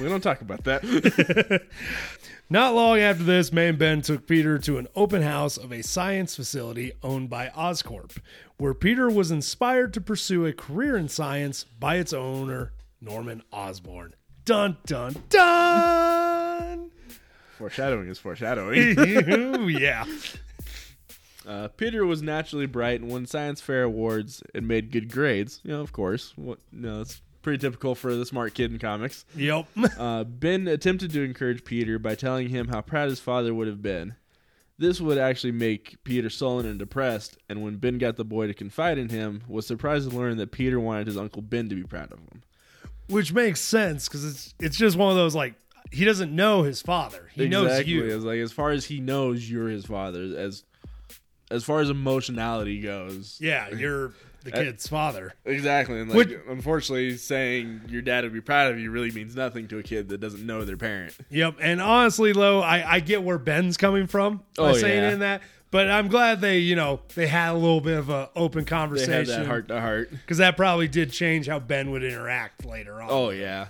[0.00, 0.82] We don't talk about that.
[2.50, 5.82] Not long after this, May and Ben took Peter to an open house of a
[5.82, 8.16] science facility owned by Oscorp,
[8.56, 14.14] where Peter was inspired to pursue a career in science by its owner, Norman Osborn.
[14.44, 16.90] Dun dun dun!
[17.58, 18.96] foreshadowing is foreshadowing.
[19.78, 20.06] Yeah.
[21.46, 25.60] Uh, Peter was naturally bright and won science fair awards and made good grades.
[25.64, 26.32] You know, of course.
[26.36, 26.58] What?
[26.72, 29.24] No, it's pretty typical for the smart kid in comics.
[29.36, 29.66] Yep.
[29.98, 33.82] Uh, ben attempted to encourage Peter by telling him how proud his father would have
[33.82, 34.14] been.
[34.78, 38.54] This would actually make Peter sullen and depressed, and when Ben got the boy to
[38.54, 41.82] confide in him, was surprised to learn that Peter wanted his uncle Ben to be
[41.82, 42.42] proud of him.
[43.08, 45.54] Which makes sense because it's it's just one of those like
[45.90, 47.28] he doesn't know his father.
[47.32, 47.92] He knows exactly.
[47.92, 48.04] you.
[48.04, 50.22] It's like as far as he knows, you're his father.
[50.36, 50.64] As
[51.50, 54.12] as far as emotionality goes, Yeah, you're
[54.44, 55.34] the Uh, kid's father.
[55.44, 56.00] exactly.
[56.00, 59.68] And like, Which- unfortunately, saying your dad would be proud of you really means nothing
[59.68, 61.14] to a kid that doesn't know their parent.
[61.30, 61.56] Yep.
[61.60, 65.10] And honestly, Lo, I, I get where Ben's coming from by Oh, saying yeah.
[65.12, 68.28] in that, but I'm glad they, you know, they had a little bit of an
[68.36, 69.12] open They conversation.
[69.12, 70.10] have that heart to heart.
[70.12, 73.08] because that probably did change how Ben would interact later on.
[73.10, 73.66] Oh yeah.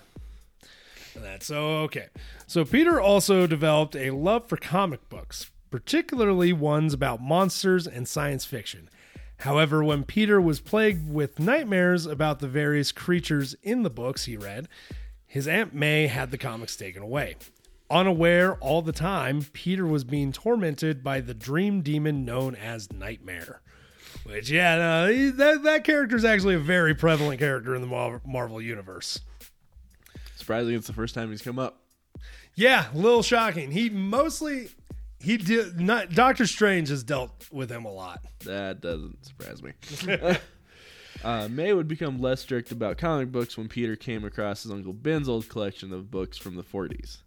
[1.15, 1.43] and that.
[1.43, 2.05] So okay.
[2.47, 8.45] So Peter also developed a love for comic books, particularly ones about monsters and science
[8.45, 8.89] fiction.
[9.39, 14.35] However, when Peter was plagued with nightmares about the various creatures in the books he
[14.35, 14.67] read,
[15.25, 17.37] his Aunt May had the comics taken away.
[17.89, 23.61] Unaware all the time, Peter was being tormented by the dream demon known as Nightmare.
[24.25, 28.21] Which, yeah, no, that, that character is actually a very prevalent character in the Mar-
[28.25, 29.21] Marvel Universe.
[30.35, 31.81] Surprisingly, it's the first time he's come up.
[32.55, 33.71] Yeah, a little shocking.
[33.71, 34.69] He mostly
[35.21, 38.23] he did not Doctor Strange has dealt with him a lot.
[38.45, 39.73] That doesn't surprise me.
[41.23, 44.93] uh, May would become less strict about comic books when Peter came across his uncle
[44.93, 47.17] Ben's old collection of books from the 40s.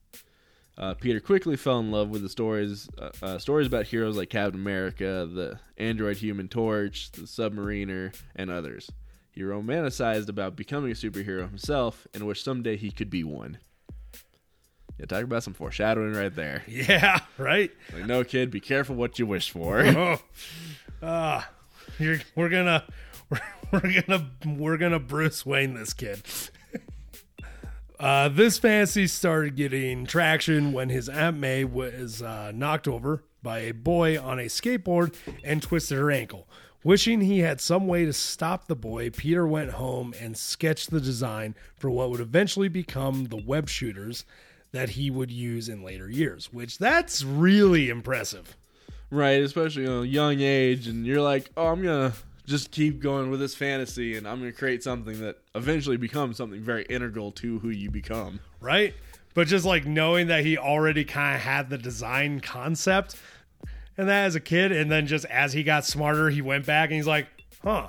[0.79, 4.31] Uh, Peter quickly fell in love with the stories, uh, uh, stories about heroes like
[4.31, 8.91] Captain America, the android Human Torch, the Submariner, and others.
[9.31, 13.59] He romanticized about becoming a superhero himself and wished someday he could be one.
[14.99, 16.63] Yeah, talk about some foreshadowing right there.
[16.69, 17.71] Yeah, right.
[17.93, 19.81] Like, no, kid, be careful what you wish for.
[19.81, 20.19] Oh,
[21.03, 21.43] uh,
[21.99, 22.85] you're, we're gonna
[23.31, 23.41] we're,
[23.73, 26.23] we're gonna we're gonna Bruce Wayne this kid.
[27.99, 33.61] Uh, this fantasy started getting traction when his Aunt May was uh, knocked over by
[33.61, 36.49] a boy on a skateboard and twisted her ankle.
[36.83, 41.01] Wishing he had some way to stop the boy, Peter went home and sketched the
[41.01, 44.25] design for what would eventually become the web shooters
[44.73, 48.57] that he would use in later years, which that's really impressive.
[49.11, 52.15] Right, especially at a young age, and you're like, oh, I'm gonna
[52.47, 56.61] just keep going with this fantasy, and I'm gonna create something that eventually becomes something
[56.61, 58.41] very integral to who you become.
[58.61, 58.95] right?
[59.35, 63.17] But just like knowing that he already kind of had the design concept
[63.97, 66.89] and that as a kid, and then just as he got smarter, he went back
[66.89, 67.27] and he's like,
[67.63, 67.89] huh,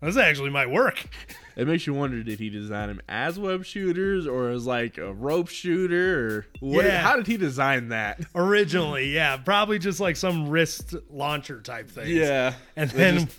[0.00, 1.04] this actually might work.
[1.58, 5.12] It makes you wonder: did he design them as web shooters, or as like a
[5.12, 6.84] rope shooter, or what?
[6.84, 7.00] Yeah.
[7.00, 8.20] How did he design that?
[8.36, 12.14] Originally, yeah, probably just like some wrist launcher type thing.
[12.16, 13.38] Yeah, And They then, just-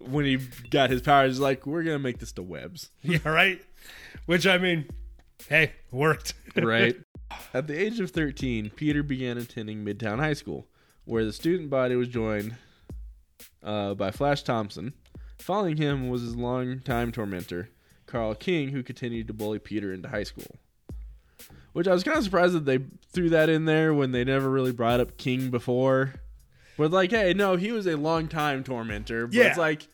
[0.00, 0.38] when he
[0.70, 3.60] got his powers, he's like, we're gonna make this to webs, yeah, right?
[4.24, 4.86] Which I mean,
[5.50, 6.32] hey, worked.
[6.56, 6.96] right?
[7.52, 10.66] At the age of 13, Peter began attending Midtown High School,
[11.04, 12.54] where the student body was joined
[13.62, 14.94] uh, by Flash Thompson.
[15.48, 17.70] Following him was his longtime tormentor,
[18.04, 20.56] Carl King, who continued to bully Peter into high school.
[21.72, 22.80] Which I was kind of surprised that they
[23.12, 26.12] threw that in there when they never really brought up King before.
[26.76, 29.26] But like, hey, no, he was a longtime tormentor.
[29.26, 29.44] But Yeah.
[29.44, 29.88] it's like,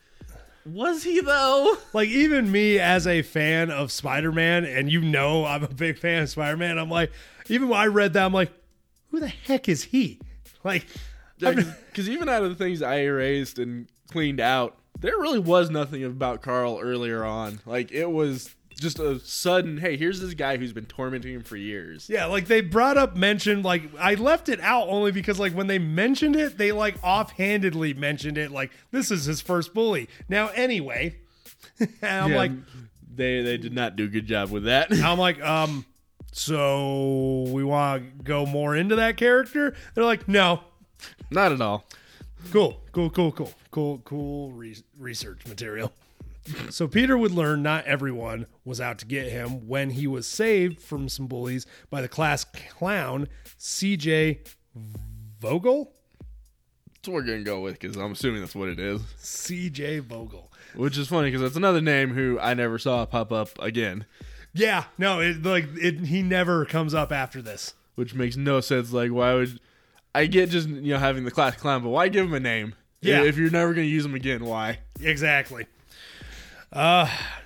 [0.66, 1.76] was he though?
[1.92, 6.24] like even me as a fan of Spider-Man, and you know I'm a big fan
[6.24, 6.80] of Spider-Man.
[6.80, 7.12] I'm like,
[7.48, 8.50] even when I read that, I'm like,
[9.12, 10.18] who the heck is he?
[10.64, 10.84] Like,
[11.38, 16.04] Because even out of the things I erased and cleaned out, there really was nothing
[16.04, 17.60] about Carl earlier on.
[17.66, 21.56] Like it was just a sudden, hey, here's this guy who's been tormenting him for
[21.56, 22.08] years.
[22.08, 25.66] Yeah, like they brought up mentioned like I left it out only because like when
[25.66, 30.08] they mentioned it, they like offhandedly mentioned it like this is his first bully.
[30.28, 31.16] Now anyway,
[31.80, 32.52] and I'm Yeah, like
[33.14, 34.92] they they did not do a good job with that.
[34.92, 35.84] I'm like um
[36.32, 39.74] so we want to go more into that character?
[39.94, 40.60] They're like no.
[41.30, 41.86] not at all.
[42.52, 45.92] Cool, cool, cool, cool, cool, cool re- research material.
[46.70, 50.80] So Peter would learn not everyone was out to get him when he was saved
[50.80, 53.28] from some bullies by the class clown
[53.58, 54.46] CJ
[55.40, 55.92] Vogel.
[56.96, 59.00] That's what we're gonna go with because I'm assuming that's what it is.
[59.20, 60.52] CJ Vogel.
[60.74, 64.04] Which is funny because that's another name who I never saw pop up again.
[64.52, 66.00] Yeah, no, it like it.
[66.06, 67.74] He never comes up after this.
[67.94, 68.92] Which makes no sense.
[68.92, 69.60] Like, why would
[70.14, 72.74] I get just you know having the class clown, but why give him a name?
[73.00, 73.22] Yeah.
[73.22, 74.78] If you're never gonna use him again, why?
[75.00, 75.66] Exactly.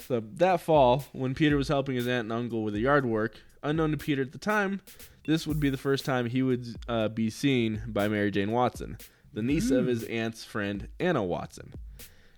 [0.09, 3.37] So that fall, when Peter was helping his aunt and uncle with the yard work,
[3.63, 4.81] unknown to Peter at the time,
[5.27, 8.97] this would be the first time he would uh, be seen by Mary Jane Watson,
[9.35, 11.75] the niece of his aunt's friend Anna Watson.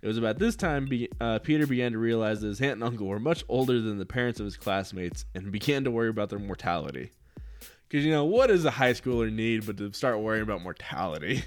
[0.03, 2.85] It was about this time be, uh, Peter began to realize that his aunt and
[2.85, 6.31] uncle were much older than the parents of his classmates and began to worry about
[6.31, 7.13] their mortality.
[7.91, 11.43] Because, you know, what does a high schooler need but to start worrying about mortality?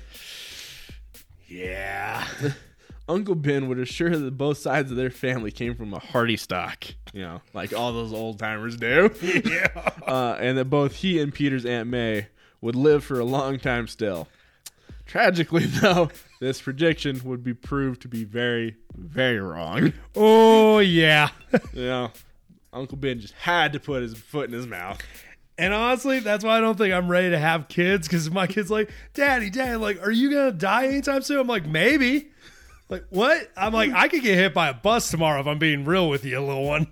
[1.47, 2.27] Yeah.
[3.07, 6.83] Uncle Ben would assure that both sides of their family came from a hearty stock,
[7.13, 9.09] you know, like all those old timers do.
[9.21, 9.67] yeah.
[10.07, 12.27] uh, and that both he and Peter's Aunt May
[12.59, 14.27] would live for a long time still.
[15.05, 16.09] Tragically, though,
[16.41, 19.93] this prediction would be proved to be very, very wrong.
[20.15, 21.29] Oh yeah.
[21.73, 22.11] You know,
[22.73, 25.01] Uncle Ben just had to put his foot in his mouth.
[25.57, 28.71] And honestly, that's why I don't think I'm ready to have kids because my kid's
[28.71, 31.39] like, Daddy, Dad, like, are you gonna die anytime soon?
[31.39, 32.29] I'm like, maybe.
[32.89, 33.51] Like, what?
[33.55, 36.25] I'm like, I could get hit by a bus tomorrow if I'm being real with
[36.25, 36.87] you, little one.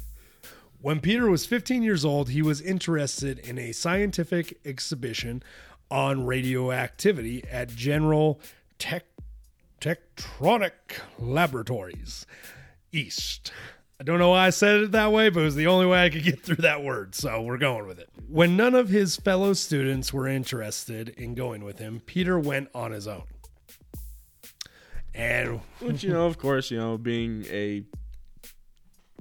[0.80, 5.42] when Peter was 15 years old, he was interested in a scientific exhibition
[5.90, 8.40] on radioactivity at General
[8.78, 9.04] Tech
[9.80, 10.72] Tektronic
[11.18, 12.26] Laboratories
[12.92, 13.52] East.
[14.02, 16.04] I don't know why I said it that way, but it was the only way
[16.04, 18.08] I could get through that word, so we're going with it.
[18.26, 22.90] When none of his fellow students were interested in going with him, Peter went on
[22.90, 23.22] his own.
[25.14, 27.84] And Which, you know, of course, you know, being a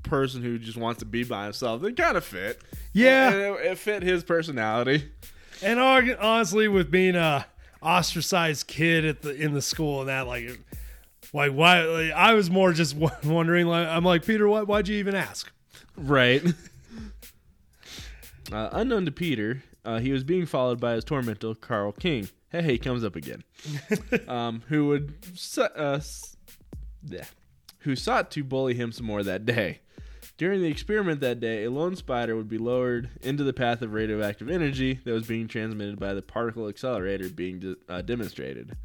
[0.02, 2.60] person who just wants to be by himself, it kind of fit.
[2.92, 5.12] yeah, it, it fit his personality.
[5.62, 7.46] and honestly, with being a
[7.84, 10.60] ostracized kid at the in the school and that, like,
[11.34, 11.84] like why?
[11.84, 13.68] Like, I was more just wondering.
[13.68, 15.52] Like, I'm like Peter, why, why'd you even ask?
[15.96, 16.44] Right.
[18.52, 22.30] uh, unknown to Peter, uh, he was being followed by his tormentor, Carl King.
[22.50, 23.44] Hey, hey, comes up again.
[24.28, 25.14] um, who would
[25.58, 26.00] uh,
[27.08, 27.26] yeah,
[27.80, 29.80] who sought to bully him some more that day.
[30.38, 33.94] During the experiment that day, a lone spider would be lowered into the path of
[33.94, 38.76] radioactive energy that was being transmitted by the particle accelerator being de- uh, demonstrated.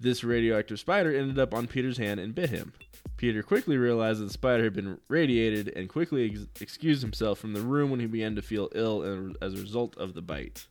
[0.00, 2.72] This radioactive spider ended up on Peter's hand and bit him.
[3.16, 7.52] Peter quickly realized that the spider had been radiated and quickly ex- excused himself from
[7.52, 10.66] the room when he began to feel ill as a result of the bite.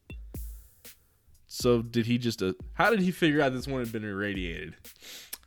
[1.48, 2.42] So, did he just.
[2.42, 4.76] Uh, how did he figure out this one had been irradiated?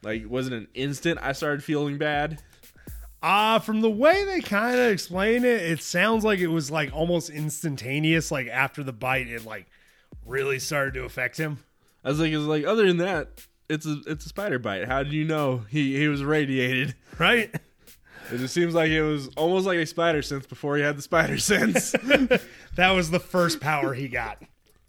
[0.03, 2.41] Like, was it an instant I started feeling bad?
[3.23, 6.95] Uh, from the way they kind of explain it, it sounds like it was like
[6.95, 8.31] almost instantaneous.
[8.31, 9.67] Like after the bite, it like
[10.25, 11.59] really started to affect him.
[12.05, 14.87] I was like, it was like, other than that, it's a it's a spider bite.
[14.87, 16.95] How did you know he, he was radiated?
[17.19, 17.55] Right?
[18.33, 21.03] It just seems like it was almost like a spider sense before he had the
[21.03, 21.95] spider sense.
[22.75, 24.43] That was the first power he got.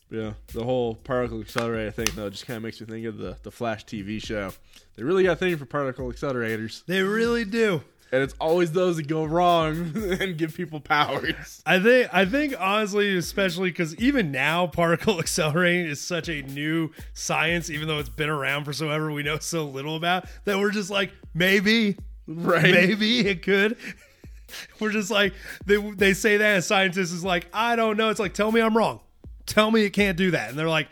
[0.10, 3.38] Yeah, the whole particle accelerator thing though just kind of makes me think of the
[3.44, 4.54] the Flash TV show.
[4.96, 7.84] They really got a thing for particle accelerators, They really do.
[8.12, 11.62] And it's always those that go wrong and give people powers.
[11.66, 16.91] I think I think honestly, especially because even now, particle accelerating is such a new
[17.14, 20.58] science, even though it's been around for so ever, we know so little about that
[20.58, 21.97] we're just like maybe,
[22.28, 22.72] Right?
[22.74, 23.78] maybe it could.
[24.80, 25.34] We're just like
[25.66, 28.10] they they say that, and scientists is like I don't know.
[28.10, 29.01] It's like tell me I'm wrong,
[29.45, 30.88] tell me it can't do that, and they're like.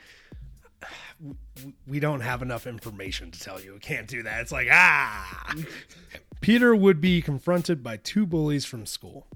[1.88, 4.42] We don't have enough information to tell you it can't do that.
[4.42, 5.54] It's like, ah.
[6.42, 9.28] Peter would be confronted by two bullies from school.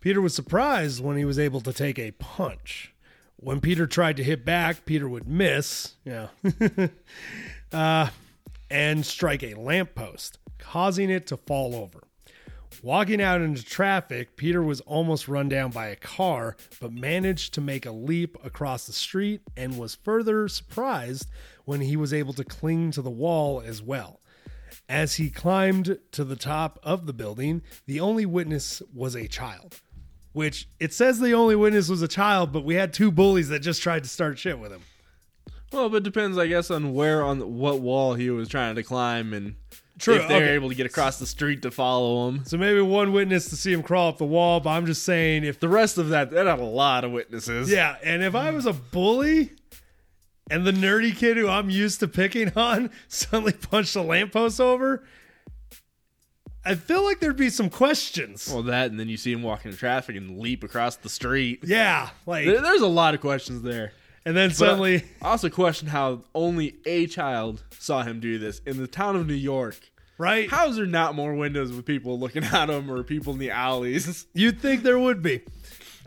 [0.00, 2.94] Peter was surprised when he was able to take a punch.
[3.36, 6.28] When Peter tried to hit back, Peter would miss, yeah,
[7.72, 8.08] uh,
[8.70, 12.02] and strike a lamppost, causing it to fall over.
[12.82, 17.60] Walking out into traffic, Peter was almost run down by a car, but managed to
[17.60, 21.28] make a leap across the street and was further surprised
[21.64, 24.19] when he was able to cling to the wall as well.
[24.90, 29.80] As he climbed to the top of the building, the only witness was a child.
[30.32, 33.60] Which it says the only witness was a child, but we had two bullies that
[33.60, 34.82] just tried to start shit with him.
[35.72, 38.82] Well, but it depends, I guess, on where on what wall he was trying to
[38.82, 39.54] climb and
[40.00, 40.54] True, if they're okay.
[40.54, 42.44] able to get across the street to follow him.
[42.44, 45.44] So maybe one witness to see him crawl up the wall, but I'm just saying
[45.44, 47.70] if The rest of that, that had a lot of witnesses.
[47.70, 49.52] Yeah, and if I was a bully
[50.50, 55.04] and the nerdy kid who I'm used to picking on suddenly punched a lamppost over,
[56.64, 58.48] I feel like there'd be some questions.
[58.52, 61.60] Well, that, and then you see him walking in traffic and leap across the street.
[61.64, 63.92] yeah, like, There- There's a lot of questions there.
[64.26, 68.60] and then But suddenly, I also question how only a child saw him do this
[68.66, 69.78] in the town of New York.
[70.18, 70.50] right?
[70.50, 73.50] How is there not more windows with people looking at him or people in the
[73.52, 74.26] alleys?
[74.34, 75.40] You'd think there would be.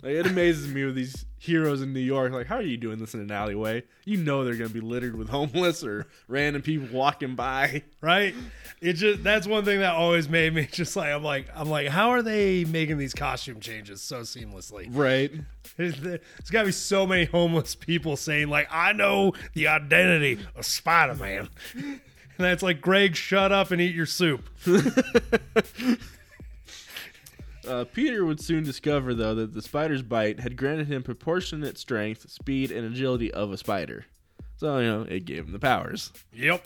[0.04, 2.32] Like, it amazes me with these heroes in New York.
[2.32, 3.84] Like, how are you doing this in an alleyway?
[4.06, 7.84] You know they're going to be littered with homeless or random people walking by.
[8.02, 8.34] right?
[8.82, 11.88] It just that's one thing that always made me just like I'm like I'm like
[11.88, 14.88] how are they making these costume changes so seamlessly?
[14.89, 15.32] Right.
[15.78, 16.20] There's, there's
[16.52, 21.16] got to be so many homeless people saying like I know the identity of Spider
[21.16, 21.50] Man,
[22.38, 24.50] And that's like, Greg, shut up and eat your soup.
[27.68, 32.30] Uh, Peter would soon discover, though, that the spider's bite had granted him proportionate strength,
[32.30, 34.05] speed, and agility of a spider.
[34.57, 36.11] So, you know, it gave him the powers.
[36.34, 36.66] Yep.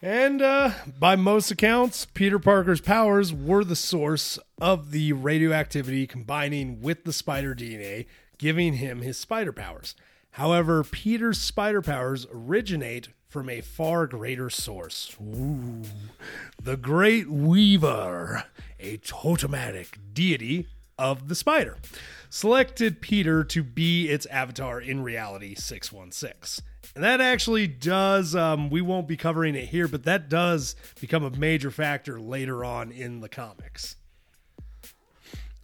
[0.00, 6.80] And uh, by most accounts, Peter Parker's powers were the source of the radioactivity combining
[6.80, 8.06] with the spider DNA,
[8.36, 9.94] giving him his spider powers.
[10.32, 15.16] However, Peter's spider powers originate from a far greater source.
[15.18, 15.80] Ooh,
[16.62, 18.44] the Great Weaver,
[18.78, 20.68] a totematic deity
[20.98, 21.78] of the spider,
[22.28, 26.62] selected Peter to be its avatar in reality 616.
[26.94, 31.24] And that actually does, um, we won't be covering it here, but that does become
[31.24, 33.96] a major factor later on in the comics.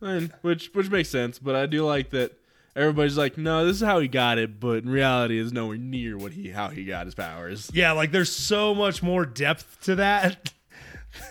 [0.01, 2.33] And, which which makes sense, but I do like that
[2.79, 6.17] everybody's like, no, this is how he got it, but in reality, is nowhere near
[6.17, 7.71] what he how he got his powers.
[7.75, 10.53] Yeah, like there's so much more depth to that.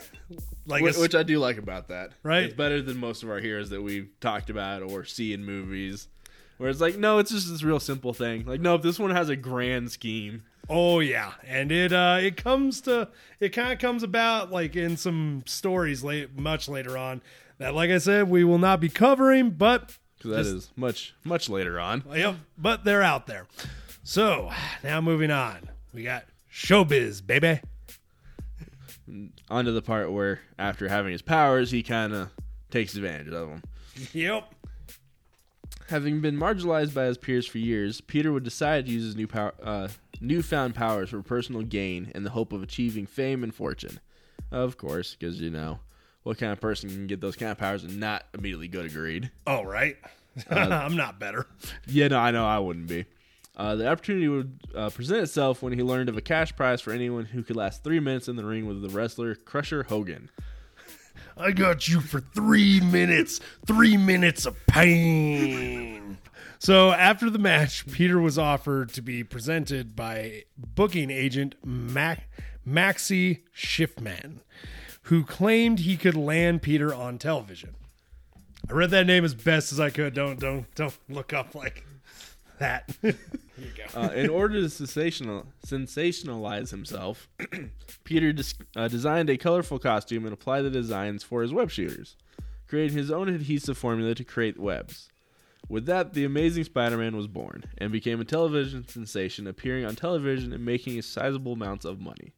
[0.66, 2.12] like, Which, which I do like about that.
[2.22, 2.44] Right.
[2.44, 6.08] It's better than most of our heroes that we've talked about or see in movies.
[6.58, 8.46] Where it's like, no, it's just this real simple thing.
[8.46, 10.44] Like, no, this one has a grand scheme.
[10.70, 13.08] Oh yeah, and it uh it comes to
[13.40, 17.22] it kind of comes about like in some stories late much later on
[17.58, 21.50] that like I said we will not be covering, but Because that is much, much
[21.50, 22.04] later on.
[22.14, 23.48] yep, but they're out there.
[24.04, 24.52] So
[24.84, 27.60] now moving on, we got showbiz, baby.
[29.50, 32.30] On to the part where, after having his powers, he kind of
[32.72, 33.64] takes advantage of them.
[34.14, 34.54] Yep.
[35.90, 39.28] Having been marginalized by his peers for years, Peter would decide to use his new
[39.28, 39.88] power, uh,
[40.20, 44.00] newfound powers for personal gain in the hope of achieving fame and fortune.
[44.52, 45.80] Of course, because you know
[46.28, 48.90] what kind of person can get those kind of powers and not immediately go to
[48.90, 49.32] greed.
[49.48, 49.98] Oh right.
[50.50, 51.48] I'm not better.
[51.88, 53.06] Yeah, no, I know I wouldn't be.
[53.56, 56.92] Uh, the opportunity would uh, present itself when he learned of a cash prize for
[56.92, 60.30] anyone who could last three minutes in the ring with the wrestler Crusher Hogan.
[61.36, 63.40] I got you for three minutes.
[63.66, 66.18] Three minutes of pain.
[66.60, 72.28] So after the match, Peter was offered to be presented by booking agent Mac-
[72.66, 74.40] Maxie Shiffman,
[75.08, 77.76] who claimed he could land Peter on television.
[78.70, 80.14] I read that name as best as I could.
[80.14, 81.86] Don't don't don't look up like
[82.60, 82.96] that.
[83.96, 87.28] Uh, in order to sensational, sensationalize himself,
[88.04, 92.16] Peter dis- uh, designed a colorful costume and applied the designs for his web shooters,
[92.68, 95.10] creating his own adhesive formula to create webs.
[95.68, 100.54] With that, the Amazing Spider-Man was born and became a television sensation, appearing on television
[100.54, 102.34] and making sizable amounts of money.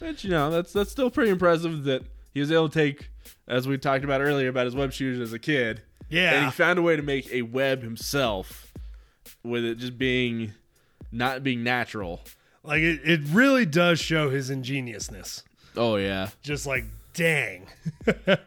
[0.00, 3.10] Which you know, that's that's still pretty impressive that he was able to take,
[3.46, 6.34] as we talked about earlier about his web shooters as a kid, Yeah.
[6.34, 8.72] and he found a way to make a web himself
[9.42, 10.52] with it just being
[11.12, 12.20] not being natural.
[12.64, 15.42] Like it, it really does show his ingeniousness.
[15.76, 16.30] Oh yeah.
[16.42, 17.66] just like dang.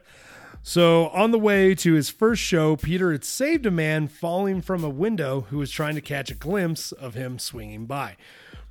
[0.63, 4.83] so on the way to his first show, Peter had saved a man falling from
[4.83, 8.17] a window who was trying to catch a glimpse of him swinging by,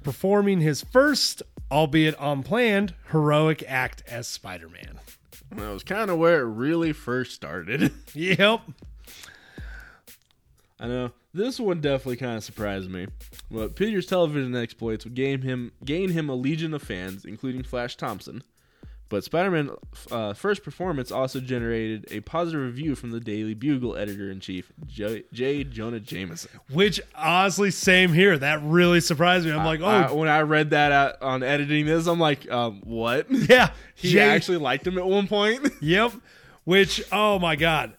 [0.02, 5.00] performing his first, albeit unplanned, heroic act as Spider-Man.
[5.50, 7.92] That was kind of where it really first started.
[8.14, 8.60] Yep.
[10.78, 13.06] I know this one definitely kind of surprised me.
[13.50, 17.96] But Peter's television exploits would gain him gain him a legion of fans, including Flash
[17.96, 18.42] Thompson.
[19.08, 19.70] But Spider-Man
[20.10, 24.72] uh, first performance also generated a positive review from the Daily Bugle editor in chief,
[24.86, 25.22] J.
[25.32, 25.62] J.
[25.62, 26.50] Jonah Jameson.
[26.72, 28.36] Which honestly, same here.
[28.36, 29.52] That really surprised me.
[29.52, 32.80] I'm like, oh I- when I read that out on editing this, I'm like, um,
[32.84, 33.26] what?
[33.30, 35.70] yeah, He Jay- actually liked him at one point.
[35.80, 36.12] Yep.
[36.64, 37.92] Which, oh my God.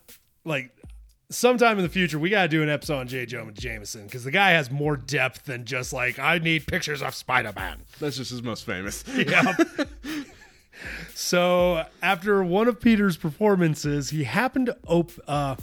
[0.43, 0.71] Like,
[1.29, 3.25] sometime in the future, we got to do an episode on J.
[3.25, 7.15] Jonah Jameson because the guy has more depth than just like, I need pictures of
[7.15, 7.79] Spider Man.
[7.99, 9.05] That's just his most famous.
[9.07, 9.87] Yep.
[11.13, 15.23] So, after one of Peter's performances, he happened to open.
[15.27, 15.55] Uh,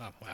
[0.00, 0.28] oh, wow.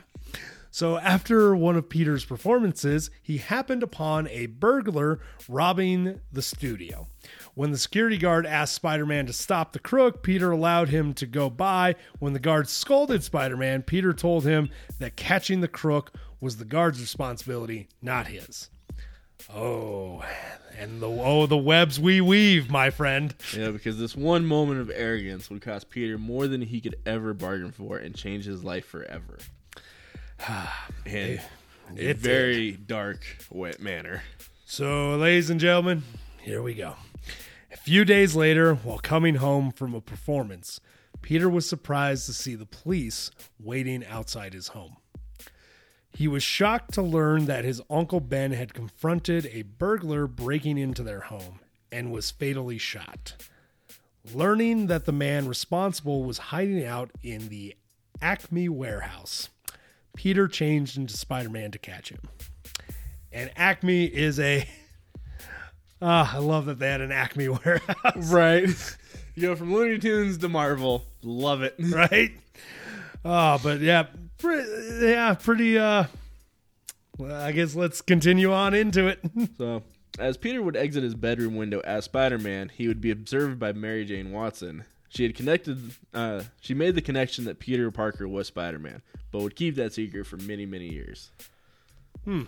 [0.71, 7.09] So, after one of Peter's performances, he happened upon a burglar robbing the studio.
[7.55, 11.27] When the security guard asked Spider Man to stop the crook, Peter allowed him to
[11.27, 11.97] go by.
[12.21, 16.65] When the guard scolded Spider Man, Peter told him that catching the crook was the
[16.65, 18.71] guard's responsibility, not his.
[19.53, 20.23] Oh,
[20.79, 23.35] and the oh the webs we weave, my friend.
[23.57, 27.35] Yeah, because this one moment of arrogance would cost Peter more than he could ever
[27.35, 29.39] bargain for and change his life forever.
[31.07, 31.41] In
[31.97, 34.23] a it very dark, wet manner.
[34.65, 36.03] So, ladies and gentlemen,
[36.41, 36.95] here we go.
[37.73, 40.81] A few days later, while coming home from a performance,
[41.23, 44.97] Peter was surprised to see the police waiting outside his home.
[46.13, 51.03] He was shocked to learn that his Uncle Ben had confronted a burglar breaking into
[51.03, 51.61] their home
[51.93, 53.35] and was fatally shot.
[54.35, 57.77] Learning that the man responsible was hiding out in the
[58.21, 59.49] Acme warehouse,
[60.17, 62.21] Peter changed into Spider Man to catch him.
[63.31, 64.69] And Acme is a.
[66.01, 68.69] Ah, I love that they had an Acme warehouse, Right.
[69.35, 71.05] you go from Looney Tunes to Marvel.
[71.25, 71.75] Love it.
[71.79, 72.31] right?
[73.25, 74.07] Oh, but yeah,
[74.39, 75.79] pre- yeah, pretty.
[75.79, 76.05] uh
[77.19, 79.21] well, I guess let's continue on into it.
[79.59, 79.83] So,
[80.21, 84.05] as Peter would exit his bedroom window as Spider-Man, he would be observed by Mary
[84.05, 84.85] Jane Watson.
[85.09, 85.93] She had connected.
[86.15, 90.27] Uh, she made the connection that Peter Parker was Spider-Man, but would keep that secret
[90.27, 91.31] for many, many years.
[92.25, 92.43] Hmm.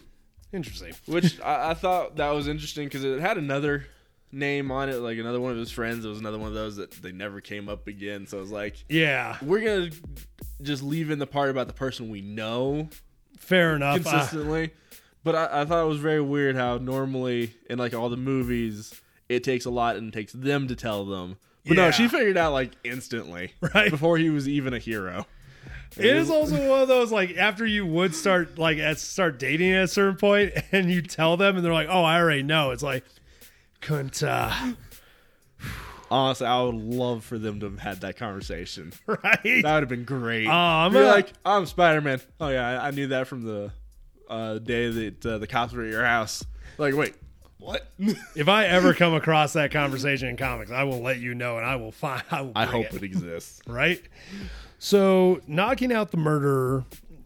[0.52, 0.92] Interesting.
[1.06, 3.86] Which I, I thought that was interesting because it had another
[4.32, 6.04] name on it, like another one of his friends.
[6.04, 8.26] It was another one of those that they never came up again.
[8.26, 9.90] So it was like, Yeah, we're gonna
[10.62, 12.88] just leave in the part about the person we know
[13.38, 14.02] fair enough.
[14.02, 14.70] Consistently.
[15.24, 19.00] but I, I thought it was very weird how normally in like all the movies
[19.28, 21.36] it takes a lot and it takes them to tell them.
[21.66, 21.84] But Yeah.
[21.86, 23.90] no, she figured out like instantly, Right.
[23.90, 25.26] before he was even a hero.
[25.96, 29.72] It is also one of those like after you would start like at start dating
[29.72, 32.70] at a certain point and you tell them and they're like, "Oh, I already know."
[32.70, 33.04] It's like
[33.80, 34.72] couldn't uh
[36.10, 38.92] Honestly, I would love for them to have had that conversation.
[39.06, 39.22] right?
[39.44, 40.48] That would have been great.
[40.48, 42.20] Oh, I'm You're gonna- like, I'm Spider Man.
[42.40, 43.70] Oh yeah, I, I knew that from the
[44.28, 46.44] uh, day that uh, the cops were at your house.
[46.78, 47.14] Like, wait,
[47.58, 47.86] what?
[48.34, 51.66] If I ever come across that conversation in comics, I will let you know and
[51.66, 53.02] I will find I will I bring hope it.
[53.02, 53.60] it exists.
[53.68, 54.02] right?
[54.80, 56.84] So, knocking out the murderer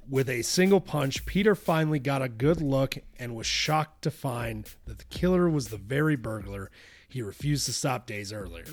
[0.09, 4.71] with a single punch, Peter finally got a good look and was shocked to find
[4.87, 6.71] that the killer was the very burglar
[7.09, 8.67] he refused to stop days earlier.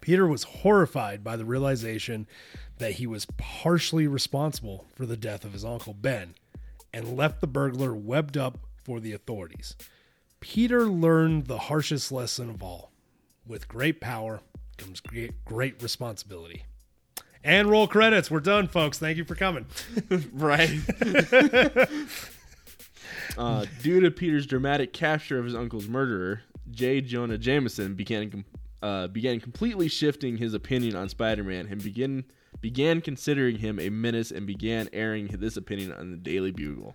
[0.00, 2.26] Peter was horrified by the realization
[2.78, 6.34] that he was partially responsible for the death of his uncle Ben
[6.92, 9.76] and left the burglar webbed up for the authorities.
[10.40, 12.92] Peter learned the harshest lesson of all.
[13.46, 14.40] With great power
[14.76, 16.64] comes great, responsibility.
[17.44, 18.30] And roll credits.
[18.30, 18.98] We're done, folks.
[18.98, 19.66] Thank you for coming.
[20.32, 20.80] right?
[23.38, 27.00] uh, due to Peter's dramatic capture of his uncle's murderer, J.
[27.00, 28.44] Jonah Jameson began
[28.82, 32.24] uh, began completely shifting his opinion on Spider-Man and began
[32.60, 36.94] began considering him a menace and began airing this opinion on the Daily Bugle.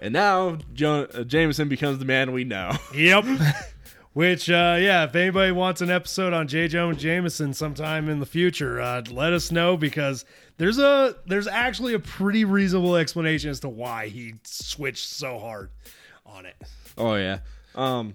[0.00, 2.72] And now jo- uh, Jameson becomes the man we know.
[2.94, 3.24] Yep.
[4.14, 6.68] Which, uh, yeah, if anybody wants an episode on J.
[6.68, 10.24] Jonah Jameson sometime in the future, uh, let us know because
[10.56, 15.70] there's a there's actually a pretty reasonable explanation as to why he switched so hard
[16.24, 16.54] on it.
[16.96, 17.38] Oh yeah.
[17.74, 18.14] Um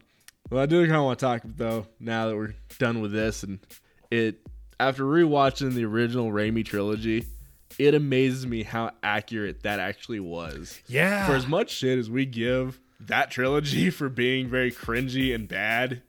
[0.49, 3.43] well I do kind of want to talk though now that we're done with this
[3.43, 3.59] and
[4.09, 4.39] it
[4.79, 7.25] after rewatching the original Raimi trilogy,
[7.77, 10.79] it amazes me how accurate that actually was.
[10.87, 11.27] Yeah.
[11.27, 16.01] For as much shit as we give that trilogy for being very cringy and bad,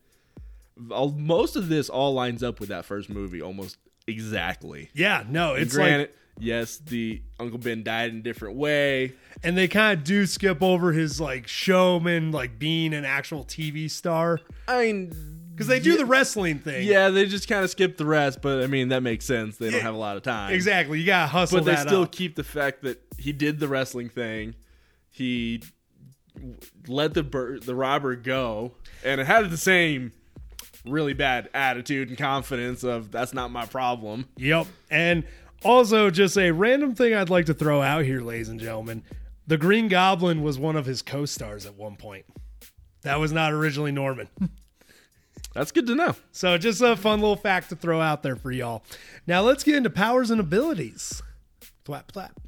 [0.91, 3.77] all- most of this all lines up with that first movie almost
[4.07, 4.91] exactly.
[4.95, 9.13] yeah, no, it's Granted, like, yes, the Uncle Ben died in a different way,
[9.43, 13.91] and they kind of do skip over his like showman, like being an actual TV
[13.91, 15.13] star I mean,
[15.53, 16.87] because they do the wrestling thing.
[16.87, 19.59] Yeah, they just kind of skip the rest, but I mean that makes sense.
[19.59, 20.55] They don't have a lot of time.
[20.55, 20.99] exactly.
[20.99, 22.13] You gotta hustle But they still up.
[22.13, 24.55] keep the fact that he did the wrestling thing.
[25.11, 25.63] He
[26.87, 28.73] let the bur- the robber go,
[29.05, 30.13] and it had the same
[30.85, 34.27] really bad attitude and confidence of that's not my problem.
[34.37, 34.67] Yep.
[34.91, 35.25] And
[35.65, 39.03] also, just a random thing I'd like to throw out here, ladies and gentlemen.
[39.47, 42.25] The Green Goblin was one of his co stars at one point.
[43.03, 44.29] That was not originally Norman.
[45.55, 46.15] That's good to know.
[46.33, 48.85] So, just a fun little fact to throw out there for y'all.
[49.27, 51.21] Now, let's get into powers and abilities.
[51.85, 52.39] Flap, flap.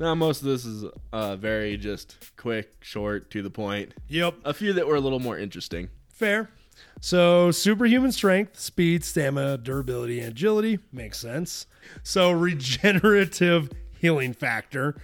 [0.00, 3.92] Now most of this is uh, very just quick, short, to the point.
[4.08, 4.36] Yep.
[4.46, 5.90] A few that were a little more interesting.
[6.08, 6.48] Fair.
[7.02, 11.66] So, superhuman strength, speed, stamina, durability, and agility makes sense.
[12.02, 14.96] So, regenerative healing factor,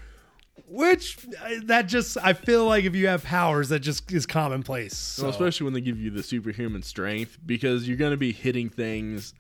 [0.67, 1.19] which
[1.65, 4.97] that just, I feel like if you have powers, that just is commonplace.
[4.97, 8.33] So, Well, especially when they give you the superhuman strength, because you're going to be
[8.33, 9.35] hitting things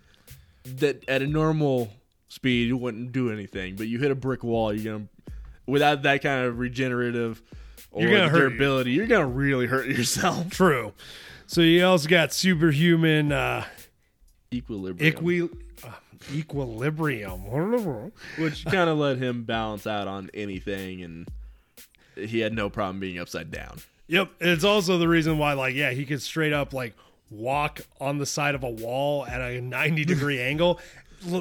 [0.64, 1.90] that at a normal
[2.28, 3.76] speed you wouldn't do anything.
[3.76, 5.15] But you hit a brick wall, you're going to,
[5.66, 7.42] without that kind of regenerative
[7.96, 10.50] or You're gonna hurt durability, you're going to really hurt yourself.
[10.50, 10.92] true.
[11.46, 13.64] So, you also got superhuman uh,
[14.52, 15.48] Equilibrium, equi-
[15.84, 15.90] uh,
[16.32, 17.40] equilibrium.
[18.38, 21.28] which kind of let him balance out on anything, and
[22.16, 23.78] he had no problem being upside down.
[24.08, 24.30] Yep.
[24.40, 26.94] It's also the reason why, like, yeah, he could straight up, like,
[27.30, 30.80] walk on the side of a wall at a 90 degree angle,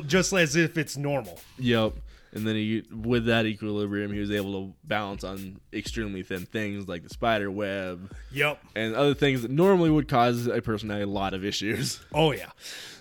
[0.08, 1.40] just as if it's normal.
[1.58, 1.94] Yep.
[2.36, 6.88] And then he, with that equilibrium, he was able to balance on extremely thin things
[6.88, 8.62] like the spider web Yep.
[8.76, 12.02] and other things that normally would cause a person a lot of issues.
[12.14, 12.50] Oh yeah.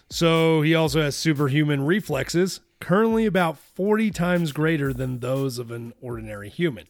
[0.09, 5.93] So he also has superhuman reflexes, currently about 40 times greater than those of an
[6.01, 6.87] ordinary human.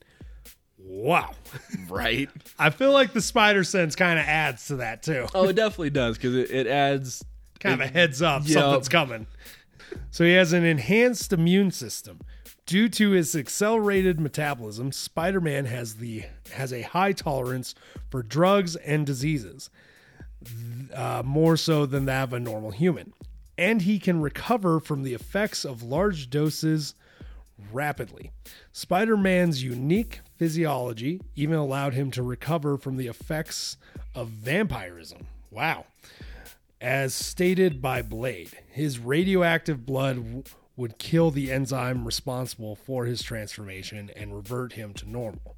[0.78, 1.34] Wow.
[1.88, 2.28] Right?
[2.59, 5.26] I feel like the spider sense kind of adds to that too.
[5.34, 7.24] oh, it definitely does because it, it adds.
[7.61, 8.53] Kind of a heads up Yep.
[8.53, 9.26] something's coming.
[10.11, 12.20] So he has an enhanced immune system.
[12.66, 17.74] Due to his accelerated metabolism, Spider-Man has the has a high tolerance
[18.10, 19.68] for drugs and diseases,
[20.94, 23.12] uh, more so than that of a normal human.
[23.58, 26.94] And he can recover from the effects of large doses
[27.70, 28.32] rapidly.
[28.72, 33.76] Spider Man's unique physiology even allowed him to recover from the effects
[34.14, 35.26] of vampirism.
[35.50, 35.84] Wow.
[36.80, 44.11] As stated by Blade, his radioactive blood would kill the enzyme responsible for his transformation
[44.16, 45.57] and revert him to normal.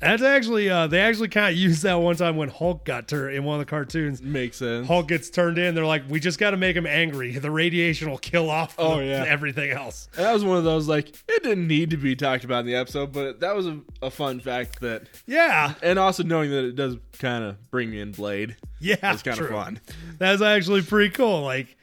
[0.00, 3.36] That's actually, uh, they actually kind of used that one time when Hulk got turned
[3.36, 4.20] in one of the cartoons.
[4.20, 4.88] Makes sense.
[4.88, 5.76] Hulk gets turned in.
[5.76, 7.30] They're like, we just got to make him angry.
[7.38, 9.24] The radiation will kill off Oh, the- yeah.
[9.24, 10.08] everything else.
[10.16, 12.66] And that was one of those like it didn't need to be talked about in
[12.66, 15.74] the episode, but that was a, a fun fact that, Yeah.
[15.84, 18.56] and also knowing that it does kind of bring in Blade.
[18.80, 18.96] Yeah.
[19.12, 19.80] It's kind of fun.
[20.18, 21.42] That's actually pretty cool.
[21.42, 21.76] Like,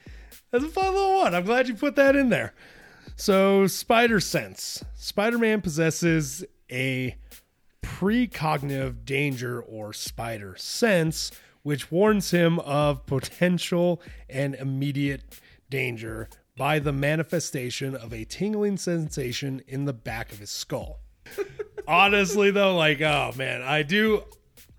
[0.50, 1.34] that's a fun little one.
[1.34, 2.54] I'm glad you put that in there.
[3.16, 4.84] So, Spider Sense.
[4.94, 7.16] Spider Man possesses a
[7.82, 11.30] precognitive danger or spider sense,
[11.62, 15.38] which warns him of potential and immediate
[15.68, 21.00] danger by the manifestation of a tingling sensation in the back of his skull.
[21.88, 24.24] Honestly, though, like, oh man, I do.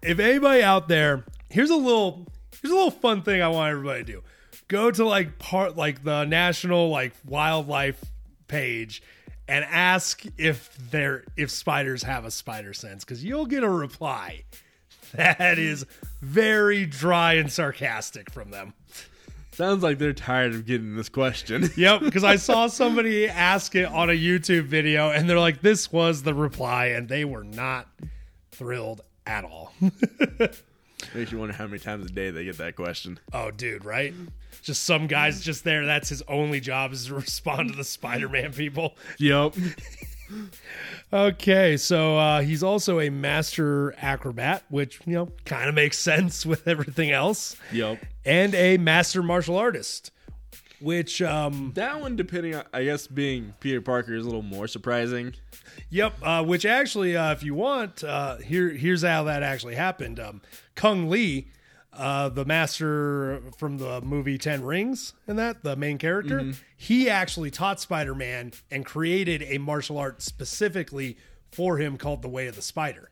[0.01, 2.28] If anybody out there, here's a little,
[2.61, 4.24] here's a little fun thing I want everybody to do.
[4.72, 8.01] Go to like part, like the national like wildlife
[8.47, 9.03] page,
[9.45, 14.45] and ask if they're if spiders have a spider sense, because you'll get a reply
[15.13, 15.86] that is
[16.22, 18.74] very dry and sarcastic from them.
[19.51, 21.69] Sounds like they're tired of getting this question.
[21.76, 25.91] Yep, because I saw somebody ask it on a YouTube video, and they're like, "This
[25.91, 27.89] was the reply," and they were not
[28.51, 29.74] thrilled at all.
[31.14, 33.20] Makes you wonder how many times a day they get that question.
[33.34, 34.14] oh, dude, right?
[34.62, 35.86] Just some guys just there.
[35.86, 38.95] That's his only job is to respond to the Spider-Man people.
[39.18, 39.55] Yep.
[41.14, 46.45] Okay, so uh, he's also a master acrobat, which you know kind of makes sense
[46.45, 48.01] with everything else, Yep.
[48.24, 50.12] and a master martial artist,
[50.82, 54.68] which um, That one, depending on, I guess, being Peter Parker is a little more
[54.68, 55.34] surprising.
[55.90, 56.14] Yep.
[56.22, 60.20] Uh, which actually, uh, if you want, uh, here here's how that actually happened.
[60.20, 60.42] Um,
[60.76, 61.48] Kung Lee,
[61.94, 67.52] uh, the master from the movie Ten Rings, and that the main character, he actually
[67.52, 71.18] taught Spider Man and created a martial art specifically
[71.52, 73.12] for him called the Way of the Spider.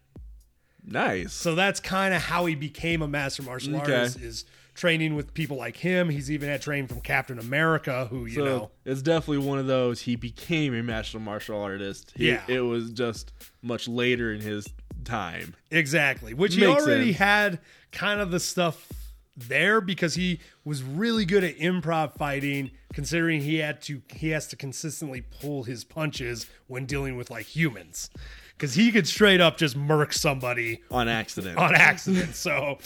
[0.86, 1.34] Nice.
[1.34, 3.94] So that's kind of how he became a master martial Okay.
[3.94, 4.20] artist.
[4.22, 4.46] Is
[4.80, 6.10] training with people like him.
[6.10, 8.72] He's even had training from Captain America, who you So know.
[8.86, 10.02] it's definitely one of those.
[10.02, 12.14] He became a master martial artist.
[12.16, 12.44] He- Yeah.
[12.48, 14.68] It was just much later in his
[15.04, 15.56] time.
[15.72, 16.34] Exactly.
[16.34, 17.18] Which he already sense.
[17.18, 17.60] had
[17.92, 18.88] kind of the stuff
[19.36, 24.48] there because he was really good at improv fighting considering he had to he has
[24.48, 28.10] to consistently pull his punches when dealing with like humans
[28.58, 31.58] cuz he could straight up just murk somebody On accident.
[31.58, 32.36] on accident.
[32.36, 32.80] so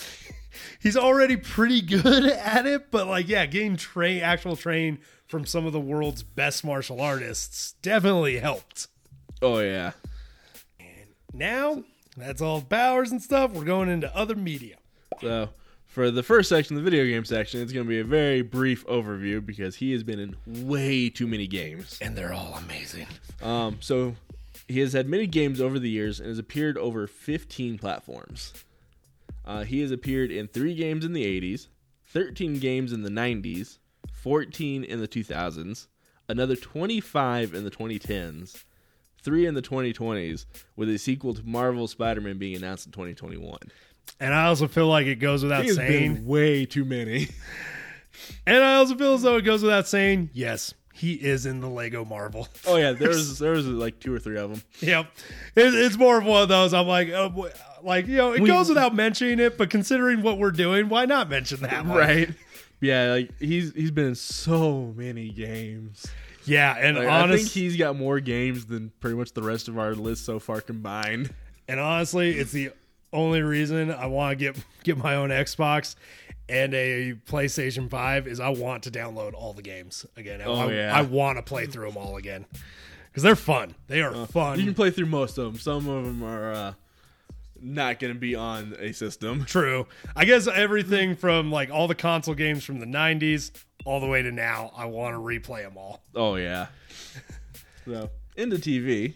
[0.79, 5.65] he's already pretty good at it, but like yeah, getting train actual train from some
[5.65, 8.87] of the world's best martial artists definitely helped.
[9.41, 9.93] oh, yeah.
[10.79, 11.83] And now,
[12.15, 13.51] that's all powers and stuff.
[13.51, 14.75] We're going into other media.
[15.21, 15.49] So
[15.85, 18.85] for the first section, the video game section, it's going to be a very brief
[18.85, 21.97] overview because he has been in way too many games.
[22.01, 23.07] And they're all amazing.
[23.41, 24.15] Um, so
[24.67, 28.53] he has had many games over the years and has appeared over 15 platforms.
[29.45, 31.67] Uh, he has appeared in three games in the 80s,
[32.07, 33.79] 13 games in the 90s,
[34.13, 35.87] 14 in the 2000s,
[36.29, 38.63] another 25 in the 2010s,
[39.21, 43.57] three in the 2020s, with a sequel to Marvel Spider-Man being announced in 2021.
[44.19, 46.15] And I also feel like it goes without saying.
[46.15, 47.29] been way too many.
[48.45, 51.69] And I also feel as though it goes without saying, yes, he is in the
[51.69, 52.47] Lego Marvel.
[52.67, 54.61] Oh yeah, there was there was like two or three of them.
[54.79, 55.07] yep.
[55.55, 56.73] It, it's more of one of those.
[56.73, 57.49] I'm like, oh,
[57.81, 61.05] like, you know, it We- goes without mentioning it, but considering what we're doing, why
[61.05, 61.97] not mention that one?
[61.97, 62.29] Right.
[62.79, 66.05] Yeah, like he's he's been in so many games.
[66.45, 66.75] Yeah.
[66.77, 69.95] And Like, I think he's got more games than pretty much the rest of our
[69.95, 71.33] list so far combined.
[71.69, 72.71] and honestly, it's the
[73.13, 75.95] only reason I want to get get my own Xbox.
[76.49, 80.41] And a PlayStation 5 is I want to download all the games again.
[80.43, 80.91] Oh, I, yeah.
[80.93, 82.45] I want to play through them all again
[83.07, 83.75] because they're fun.
[83.87, 84.59] They are fun.
[84.59, 85.59] You can play through most of them.
[85.59, 86.73] Some of them are uh,
[87.61, 89.45] not going to be on a system.
[89.47, 89.87] True.
[90.15, 93.51] I guess everything from like all the console games from the 90s
[93.85, 96.03] all the way to now, I want to replay them all.
[96.15, 96.67] Oh yeah.
[97.85, 99.13] so into TV,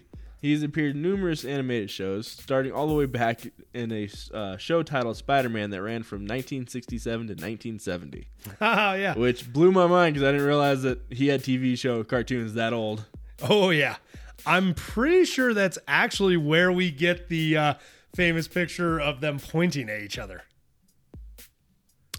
[0.47, 3.41] he's appeared in numerous animated shows, starting all the way back
[3.73, 8.27] in a uh, show titled Spider-Man that ran from 1967 to 1970,
[8.59, 9.15] Haha, yeah.
[9.15, 12.73] which blew my mind because I didn't realize that he had TV show cartoons that
[12.73, 13.05] old.
[13.41, 13.97] Oh yeah.
[14.45, 17.73] I'm pretty sure that's actually where we get the uh,
[18.15, 20.43] famous picture of them pointing at each other.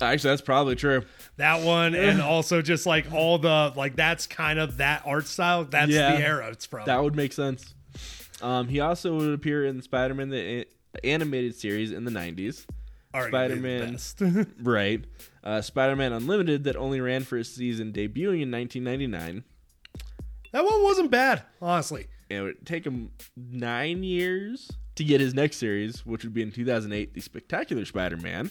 [0.01, 1.03] Actually, that's probably true.
[1.39, 5.65] That one, and also just like all the like that's kind of that art style.
[5.65, 6.17] That's Yeah.
[6.17, 6.85] the era it's from.
[6.87, 7.75] That would make sense.
[8.43, 10.67] Um, he also would appear in Spider-Man the
[10.97, 12.67] a- animated series in the 90s.
[13.29, 13.99] Spider-Man.
[14.63, 15.05] Right.
[15.43, 19.45] Uh, Spider-Man Unlimited that only ran for a season debuting in 1999.
[20.53, 22.07] that one wasn't bad, honestly.
[22.31, 26.43] And it would take him nine years to get his next series, which would be
[26.43, 28.51] in 2008, The Spectacular Spider-Man.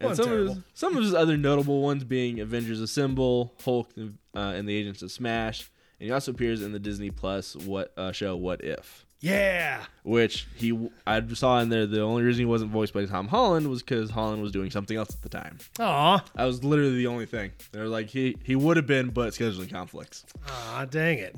[0.00, 3.90] And Wasn't some of, his, some of his other notable ones being Avengers Assemble, Hulk,
[3.98, 4.04] uh,
[4.38, 5.70] and the Agents of Smash.
[6.00, 9.84] And he also appears in the Disney Plus what uh, show What If, Yeah.
[10.04, 11.86] which he I saw in there.
[11.86, 14.96] The only reason he wasn't voiced by Tom Holland was because Holland was doing something
[14.96, 15.58] else at the time.
[15.80, 16.24] Aw.
[16.36, 17.50] That was literally the only thing.
[17.72, 21.34] They're like he he would have been, but scheduling conflicts, Aw, dang it.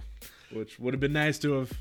[0.52, 1.72] which would have been nice to have.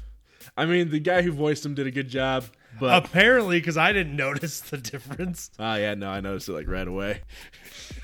[0.55, 2.45] I mean, the guy who voiced him did a good job,
[2.79, 5.49] but Apparently, because I didn't notice the difference.
[5.59, 7.21] ah, yeah, no, I noticed it like right away.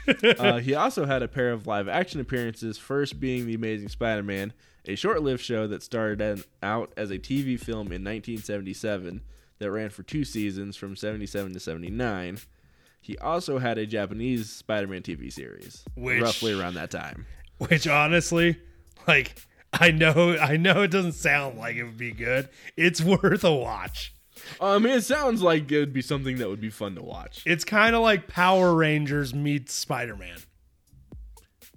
[0.39, 2.77] uh, he also had a pair of live action appearances.
[2.77, 4.53] First being the Amazing Spider-Man,
[4.87, 9.21] a short-lived show that started out as a TV film in 1977
[9.59, 12.37] that ran for two seasons from 77 to 79.
[13.01, 17.25] He also had a Japanese Spider-Man TV series, Which- roughly around that time.
[17.57, 18.57] Which honestly,
[19.07, 19.41] like,
[19.71, 22.49] I know, I know it doesn't sound like it would be good.
[22.75, 24.13] It's worth a watch.
[24.61, 27.43] I mean, it sounds like it would be something that would be fun to watch.
[27.45, 30.37] It's kind of like Power Rangers meets Spider Man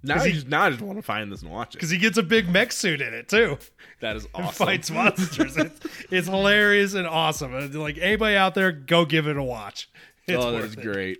[0.03, 1.77] Now, he- I just, now I just want to find this and watch it.
[1.77, 3.57] because he gets a big mech suit in it too.
[4.01, 4.65] That is and awesome.
[4.67, 5.57] fights monsters.
[5.57, 7.53] it's, it's hilarious and awesome.
[7.53, 9.89] And, Like anybody out there, go give it a watch.
[10.27, 10.81] It's oh, that worth is it.
[10.83, 11.17] great.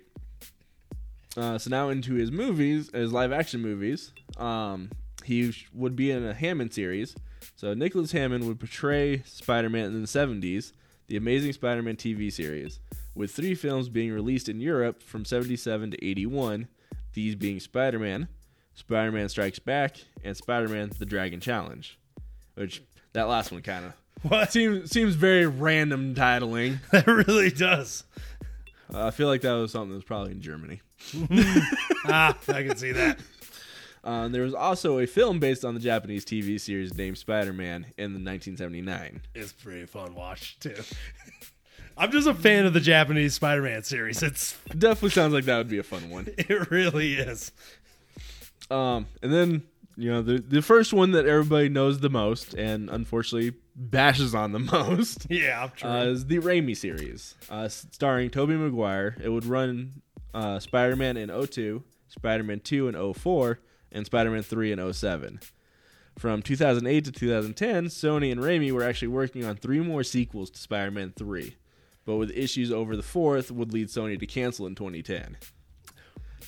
[1.36, 4.12] Uh, so now into his movies, his live action movies.
[4.36, 4.90] Um,
[5.24, 7.14] he sh- would be in a Hammond series.
[7.56, 10.72] So Nicholas Hammond would portray Spider-Man in the 70s,
[11.10, 12.78] the Amazing Spider-Man TV series,
[13.16, 16.68] with three films being released in Europe from 77 to 81.
[17.14, 18.28] These being Spider-Man,
[18.74, 21.98] Spider-Man Strikes Back, and Spider-Man: The Dragon Challenge.
[22.54, 23.92] Which that last one kind of
[24.30, 24.52] What?
[24.52, 26.78] seems seems very random titling.
[26.92, 28.04] That really does.
[28.94, 30.80] Uh, I feel like that was something that was probably in Germany.
[32.06, 33.18] Ah, I can see that.
[34.02, 37.86] Uh, there was also a film based on the Japanese TV series named Spider Man
[37.98, 39.20] in the 1979.
[39.34, 40.74] It's pretty fun watch too.
[41.98, 44.22] I'm just a fan of the Japanese Spider-Man series.
[44.22, 46.28] It's Definitely sounds like that would be a fun one.
[46.38, 47.52] it really is.
[48.70, 49.62] Um, and then
[49.96, 54.52] you know the the first one that everybody knows the most, and unfortunately bashes on
[54.52, 55.90] the most, Yeah, true.
[55.90, 59.16] uh, is the Raimi series, uh, starring Tobey Maguire.
[59.22, 60.00] It would run
[60.32, 63.60] uh, Spider Man in 02, Spider Man 2 in 04,
[63.92, 65.40] and Spider Man 3 in 07.
[66.18, 70.58] From 2008 to 2010, Sony and Raimi were actually working on three more sequels to
[70.58, 71.56] Spider Man 3,
[72.04, 75.36] but with issues over the fourth would lead Sony to cancel in 2010.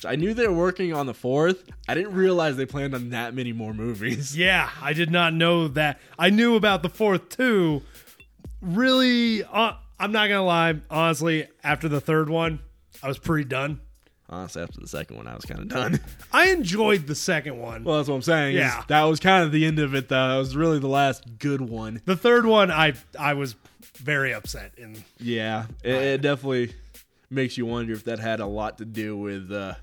[0.05, 1.63] I knew they were working on the fourth.
[1.87, 4.37] I didn't realize they planned on that many more movies.
[4.43, 5.99] Yeah, I did not know that.
[6.19, 7.83] I knew about the fourth too.
[8.61, 10.75] Really, uh, I'm not gonna lie.
[10.89, 12.59] Honestly, after the third one,
[13.01, 13.79] I was pretty done.
[14.29, 15.99] Honestly, after the second one, I was kind of done.
[16.31, 17.83] I enjoyed the second one.
[17.83, 18.55] well, that's what I'm saying.
[18.55, 18.83] is Yeah.
[18.87, 20.29] that was kind of the end of it, though.
[20.29, 22.01] That was really the last good one.
[22.05, 23.55] the third one, I I was
[23.97, 24.71] very upset.
[24.77, 26.73] In Yeah, it, it definitely
[27.29, 29.73] makes you wonder if that had a lot to do with uh,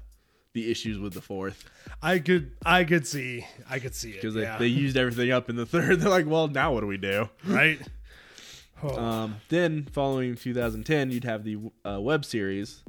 [0.55, 1.65] the issues with the fourth
[2.03, 4.57] I could I could see I could see it because they, yeah.
[4.59, 6.01] they used everything up in the third.
[6.01, 7.29] They're like, well, now what do we do?
[7.47, 7.79] right.
[8.83, 12.83] Oh, Um, then, following 2010, you'd have the uh, web series.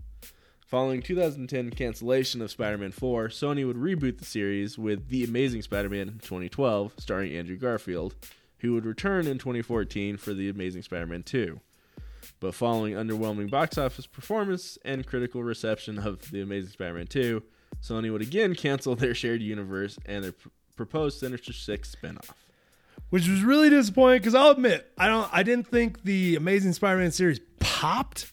[0.72, 6.20] Following 2010 cancellation of Spider-Man 4, Sony would reboot the series with The Amazing Spider-Man
[6.22, 8.16] 2012, starring Andrew Garfield,
[8.60, 11.60] who would return in 2014 for The Amazing Spider-Man 2.
[12.40, 17.44] But following underwhelming box office performance and critical reception of The Amazing Spider-Man 2,
[17.84, 20.48] Sony would again cancel their shared universe and their pr-
[20.78, 22.30] proposed Sinister Six spinoff.
[23.10, 27.12] which was really disappointing because I'll admit I don't I didn't think the Amazing Spider-Man
[27.12, 28.32] series popped.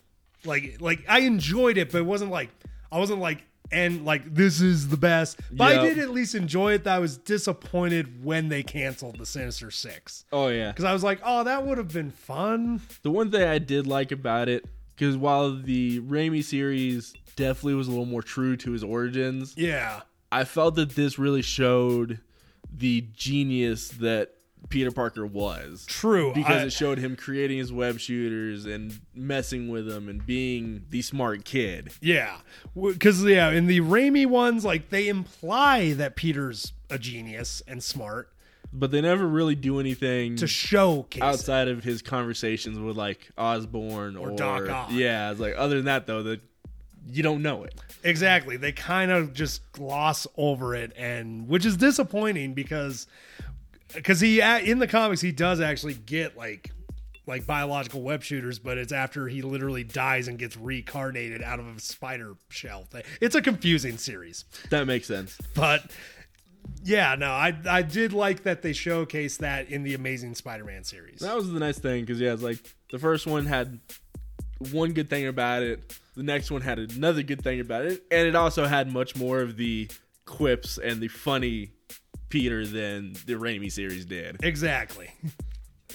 [0.49, 2.51] Like like I enjoyed it, but it wasn't like
[2.90, 5.38] I wasn't like and like this is the best.
[5.53, 6.84] But I did at least enjoy it.
[6.84, 10.70] That I was disappointed when they canceled the Sinister Six Oh yeah.
[10.72, 12.80] because I was like, oh, that would have been fun.
[13.03, 14.64] The one thing I did like about it,
[14.96, 20.01] because while the Raimi series definitely was a little more true to his origins, Yeah,
[20.32, 22.20] I felt that this really showed
[22.74, 24.32] the genius that
[24.68, 25.86] Peter Parker was.
[25.86, 26.32] true.
[26.34, 30.84] Because I- it showed him creating his web shooters and messing with them and being
[30.90, 31.90] the smart kid.
[32.00, 32.36] Yeah,
[32.74, 38.30] because yeah, in the Raimi ones, like they imply that Peter's a genius and smart
[38.72, 41.22] But they never really do anything to showcase.
[41.22, 41.24] it.
[41.24, 44.88] outside of his conversations with like Osborn or, Doc Ock.
[44.92, 46.40] Yeah, it's like other than that though, that
[47.11, 47.74] you don't know it.
[48.04, 53.06] Exactly, they kind of just gloss over it, and which is disappointing because
[53.95, 56.70] because he in the comics he does actually get like
[57.28, 61.76] like biological web shooters, but it's after he literally dies and gets reincarnated out of
[61.76, 62.84] a spider shell.
[62.84, 63.03] thing.
[63.20, 64.47] It's a confusing series.
[64.70, 65.36] That makes sense.
[65.55, 65.91] but
[66.82, 71.20] yeah, no, I I did like that they showcased that in the Amazing Spider-Man series.
[71.20, 72.59] That was the nice thing because yeah, it's like
[72.91, 73.78] the first one had
[74.72, 78.26] one good thing about it, the next one had another good thing about it, and
[78.26, 79.89] it also had much more of the
[80.24, 81.72] quips and the funny
[82.29, 84.37] Peter than the Raimi series did.
[84.43, 85.11] Exactly.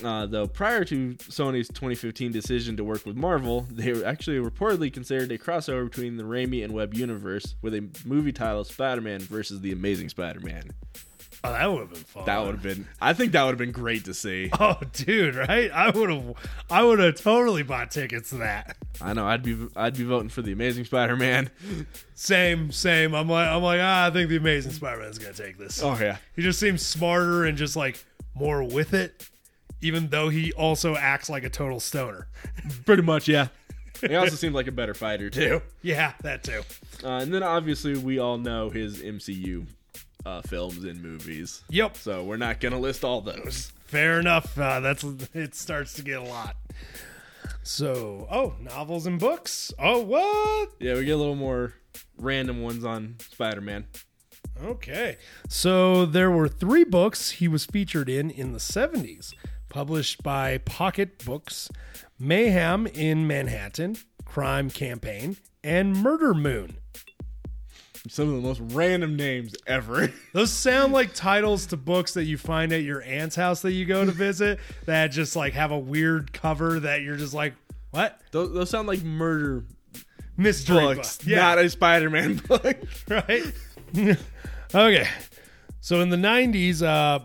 [0.04, 4.92] Uh, though prior to Sony's 2015 decision to work with Marvel, they were actually reportedly
[4.92, 9.62] considered a crossover between the Raimi and Webb universe with a movie title Spider-Man versus
[9.62, 10.72] the Amazing Spider-Man.
[11.46, 12.26] Oh, that would have been fun.
[12.26, 14.50] That would have been, I think that would have been great to see.
[14.60, 15.70] Oh, dude, right?
[15.72, 16.36] I would have,
[16.70, 18.78] I would have totally bought tickets to that.
[19.02, 21.50] I know I'd be, I'd be voting for the Amazing Spider-Man.
[22.16, 23.14] Same, same.
[23.14, 25.84] I'm like, I'm like, ah, I think the Amazing Spider-Man's gonna take this.
[25.84, 28.04] Oh yeah, He just seems smarter and just like
[28.36, 29.30] more with it,
[29.82, 32.28] even though he also acts like a total stoner.
[32.86, 33.48] pretty much yeah.
[34.02, 35.62] He also seemed like a better fighter too.
[35.82, 36.62] Yeah, that too.
[37.04, 39.66] Uh, and then obviously we all know his MCU
[40.26, 41.62] uh, films and movies.
[41.70, 43.72] Yep, So we're not gonna list all those.
[43.86, 44.58] fair enough.
[44.58, 45.04] Uh, that's
[45.34, 45.54] it.
[45.56, 46.56] Starts to get a lot.
[47.64, 49.72] So, oh, novels and books.
[49.80, 50.72] Oh, what?
[50.80, 51.74] Yeah, we get a little more
[52.18, 53.86] random ones on Spider-Man.
[54.64, 55.18] Okay.
[55.48, 59.34] So there were three books he was featured in in the 70s,
[59.70, 61.70] published by Pocket Books
[62.20, 66.78] Mayhem in Manhattan, Crime Campaign, and Murder Moon.
[68.10, 70.12] Some of the most random names ever.
[70.34, 73.86] Those sound like titles to books that you find at your aunt's house that you
[73.86, 77.54] go to visit that just like have a weird cover that you're just like,
[77.92, 78.20] what?
[78.32, 79.64] those, those sound like murder
[80.36, 81.28] Mystery books, book.
[81.28, 81.38] Yeah.
[81.38, 82.76] not a Spider-Man book.
[83.08, 83.44] right?
[84.76, 85.08] okay.
[85.80, 87.20] So in the 90s, uh,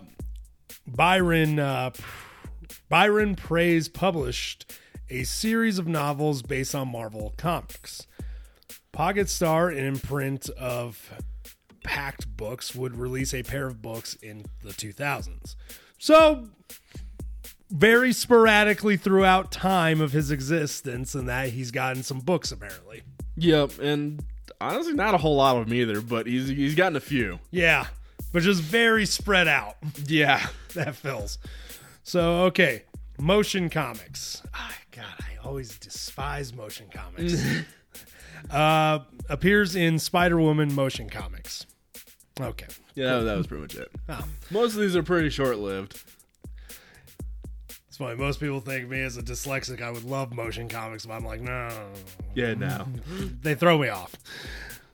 [0.87, 1.91] Byron uh,
[2.89, 4.72] Byron Preiss published
[5.11, 8.07] a series of novels based on Marvel comics.
[8.99, 11.13] Pocket Star, an imprint of
[11.85, 15.55] Pocket Books, would release a pair of books in the 2000s.
[15.99, 16.49] So
[17.71, 23.03] very sporadically throughout time of his existence and that he's gotten some books apparently.
[23.37, 24.25] yep, and
[24.61, 27.39] honestly, not a whole lot of them either, but he's he's gotten a few.
[27.53, 27.87] Yeah,
[28.33, 29.77] but just very spread out.
[30.09, 30.45] Yeah,
[30.75, 31.39] that fills.
[32.03, 32.83] So okay,
[33.17, 34.43] motion comics.
[34.53, 37.41] Ah, God, I always despise motion comics.
[38.51, 41.66] uh, appears in Spider Woman motion comics.
[42.41, 42.66] Okay.
[42.95, 43.91] yeah, that, that was pretty much it.
[44.09, 46.01] Oh, Most of these are pretty short-lived.
[47.89, 48.16] it's funny.
[48.16, 51.41] Most people think me as a dyslexic, I would love motion comics, but I'm like,
[51.41, 51.68] no,
[52.34, 52.86] Yeah, no.
[53.43, 54.14] they throw me off.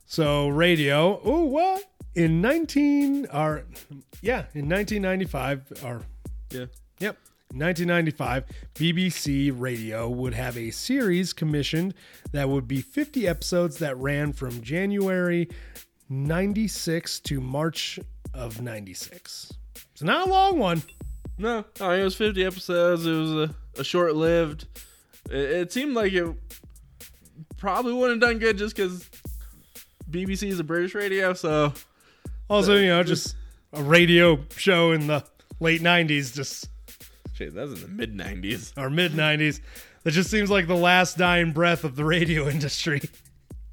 [0.06, 1.20] So radio.
[1.24, 1.84] Oh, what?
[2.14, 3.64] In 19 or
[4.22, 6.02] yeah, in 1995 or
[6.50, 6.66] Yeah.
[7.00, 7.16] Yep.
[7.54, 11.94] In 1995, BBC Radio would have a series commissioned
[12.32, 15.48] that would be 50 episodes that ran from January
[16.08, 18.00] 96 to March
[18.32, 19.52] of 96.
[19.92, 20.82] It's not a long one.
[21.38, 23.06] No, I mean, it was 50 episodes.
[23.06, 24.66] It was a, a short-lived.
[25.30, 26.26] It, it seemed like it
[27.56, 29.08] probably wouldn't have done good just because
[30.10, 31.72] BBC is a British radio, so
[32.50, 33.36] Also, you know, just
[33.72, 35.24] a radio show in the
[35.60, 36.68] late 90s, just
[37.34, 38.72] shit, that was in the mid 90s.
[38.78, 39.60] or mid 90s.
[40.04, 43.00] That just seems like the last dying breath of the radio industry.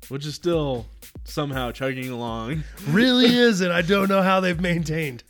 [0.09, 0.86] which is still
[1.24, 2.64] somehow chugging along.
[2.89, 5.24] really is, and I don't know how they've maintained.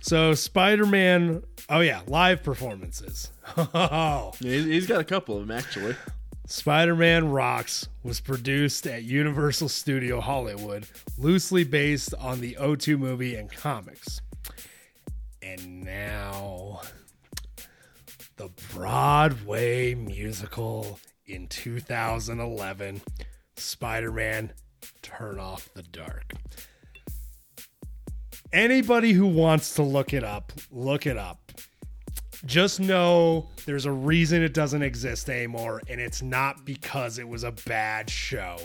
[0.00, 3.30] So Spider Man, oh yeah, live performances.
[3.56, 5.96] Oh, Yeah, he's- he's got a couple of them actually.
[6.48, 10.86] Spider Man Rocks was produced at Universal Studio Hollywood,
[11.18, 14.20] loosely based on the O2 movie and comics.
[15.42, 16.82] And now,
[18.36, 23.00] the Broadway musical in 2011,
[23.56, 24.52] Spider Man
[25.02, 26.32] Turn off the dark.
[28.52, 31.52] Anybody who wants to look it up, look it up.
[32.44, 37.42] Just know there's a reason it doesn't exist anymore, and it's not because it was
[37.44, 38.56] a bad show.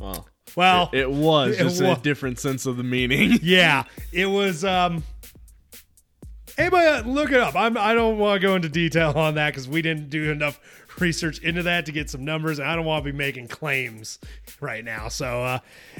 [0.00, 3.38] Well, Well, it, it was it just wa- a different sense of the meaning.
[3.42, 4.64] yeah, it was.
[4.64, 5.02] Um,
[6.56, 7.54] anybody look it up.
[7.54, 10.60] I'm, I don't want to go into detail on that because we didn't do enough
[11.00, 14.18] research into that to get some numbers, and I don't want to be making claims
[14.60, 15.08] right now.
[15.08, 15.58] So uh,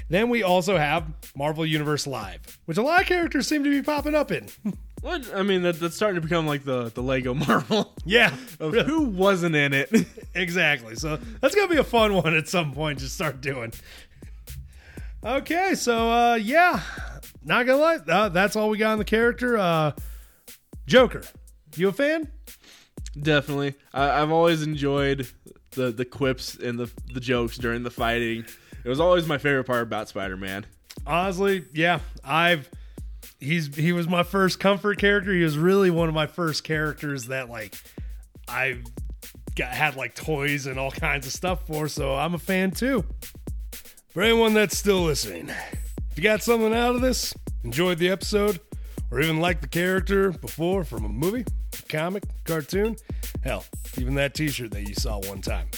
[0.08, 1.04] then we also have
[1.36, 4.48] Marvel Universe Live, which a lot of characters seem to be popping up in.
[5.00, 8.74] what I mean, that, that's starting to become like the the Lego Marvel yeah, of
[8.74, 9.90] who wasn't in it.
[10.34, 10.96] exactly.
[10.96, 13.72] So that's gonna be a fun one at some point to start doing.
[15.24, 16.80] Okay, so uh yeah,
[17.44, 19.58] not gonna lie, uh, that's all we got on the character.
[19.58, 19.92] Uh
[20.86, 21.22] Joker,
[21.76, 22.28] you a fan?
[23.20, 25.26] Definitely, I, I've always enjoyed
[25.72, 28.44] the the quips and the the jokes during the fighting.
[28.84, 30.64] It was always my favorite part about Spider Man.
[31.06, 32.70] Honestly, yeah, I've
[33.40, 35.32] he's he was my first comfort character.
[35.32, 37.74] He was really one of my first characters that like
[38.48, 38.82] I
[39.56, 41.88] got had like toys and all kinds of stuff for.
[41.88, 43.04] So I'm a fan too.
[44.10, 45.48] For anyone that's still listening,
[46.10, 47.34] if you got something out of this,
[47.64, 48.60] enjoyed the episode,
[49.10, 51.44] or even liked the character before from a movie,
[51.88, 52.96] comic, cartoon,
[53.42, 53.64] hell,
[53.98, 55.68] even that T-shirt that you saw one time,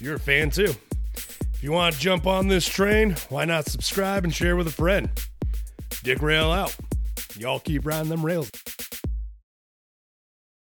[0.00, 0.74] you're a fan too.
[1.14, 4.72] If you want to jump on this train, why not subscribe and share with a
[4.72, 5.10] friend?
[6.02, 6.74] Dick Rail out.
[7.36, 8.50] Y'all keep riding them rails.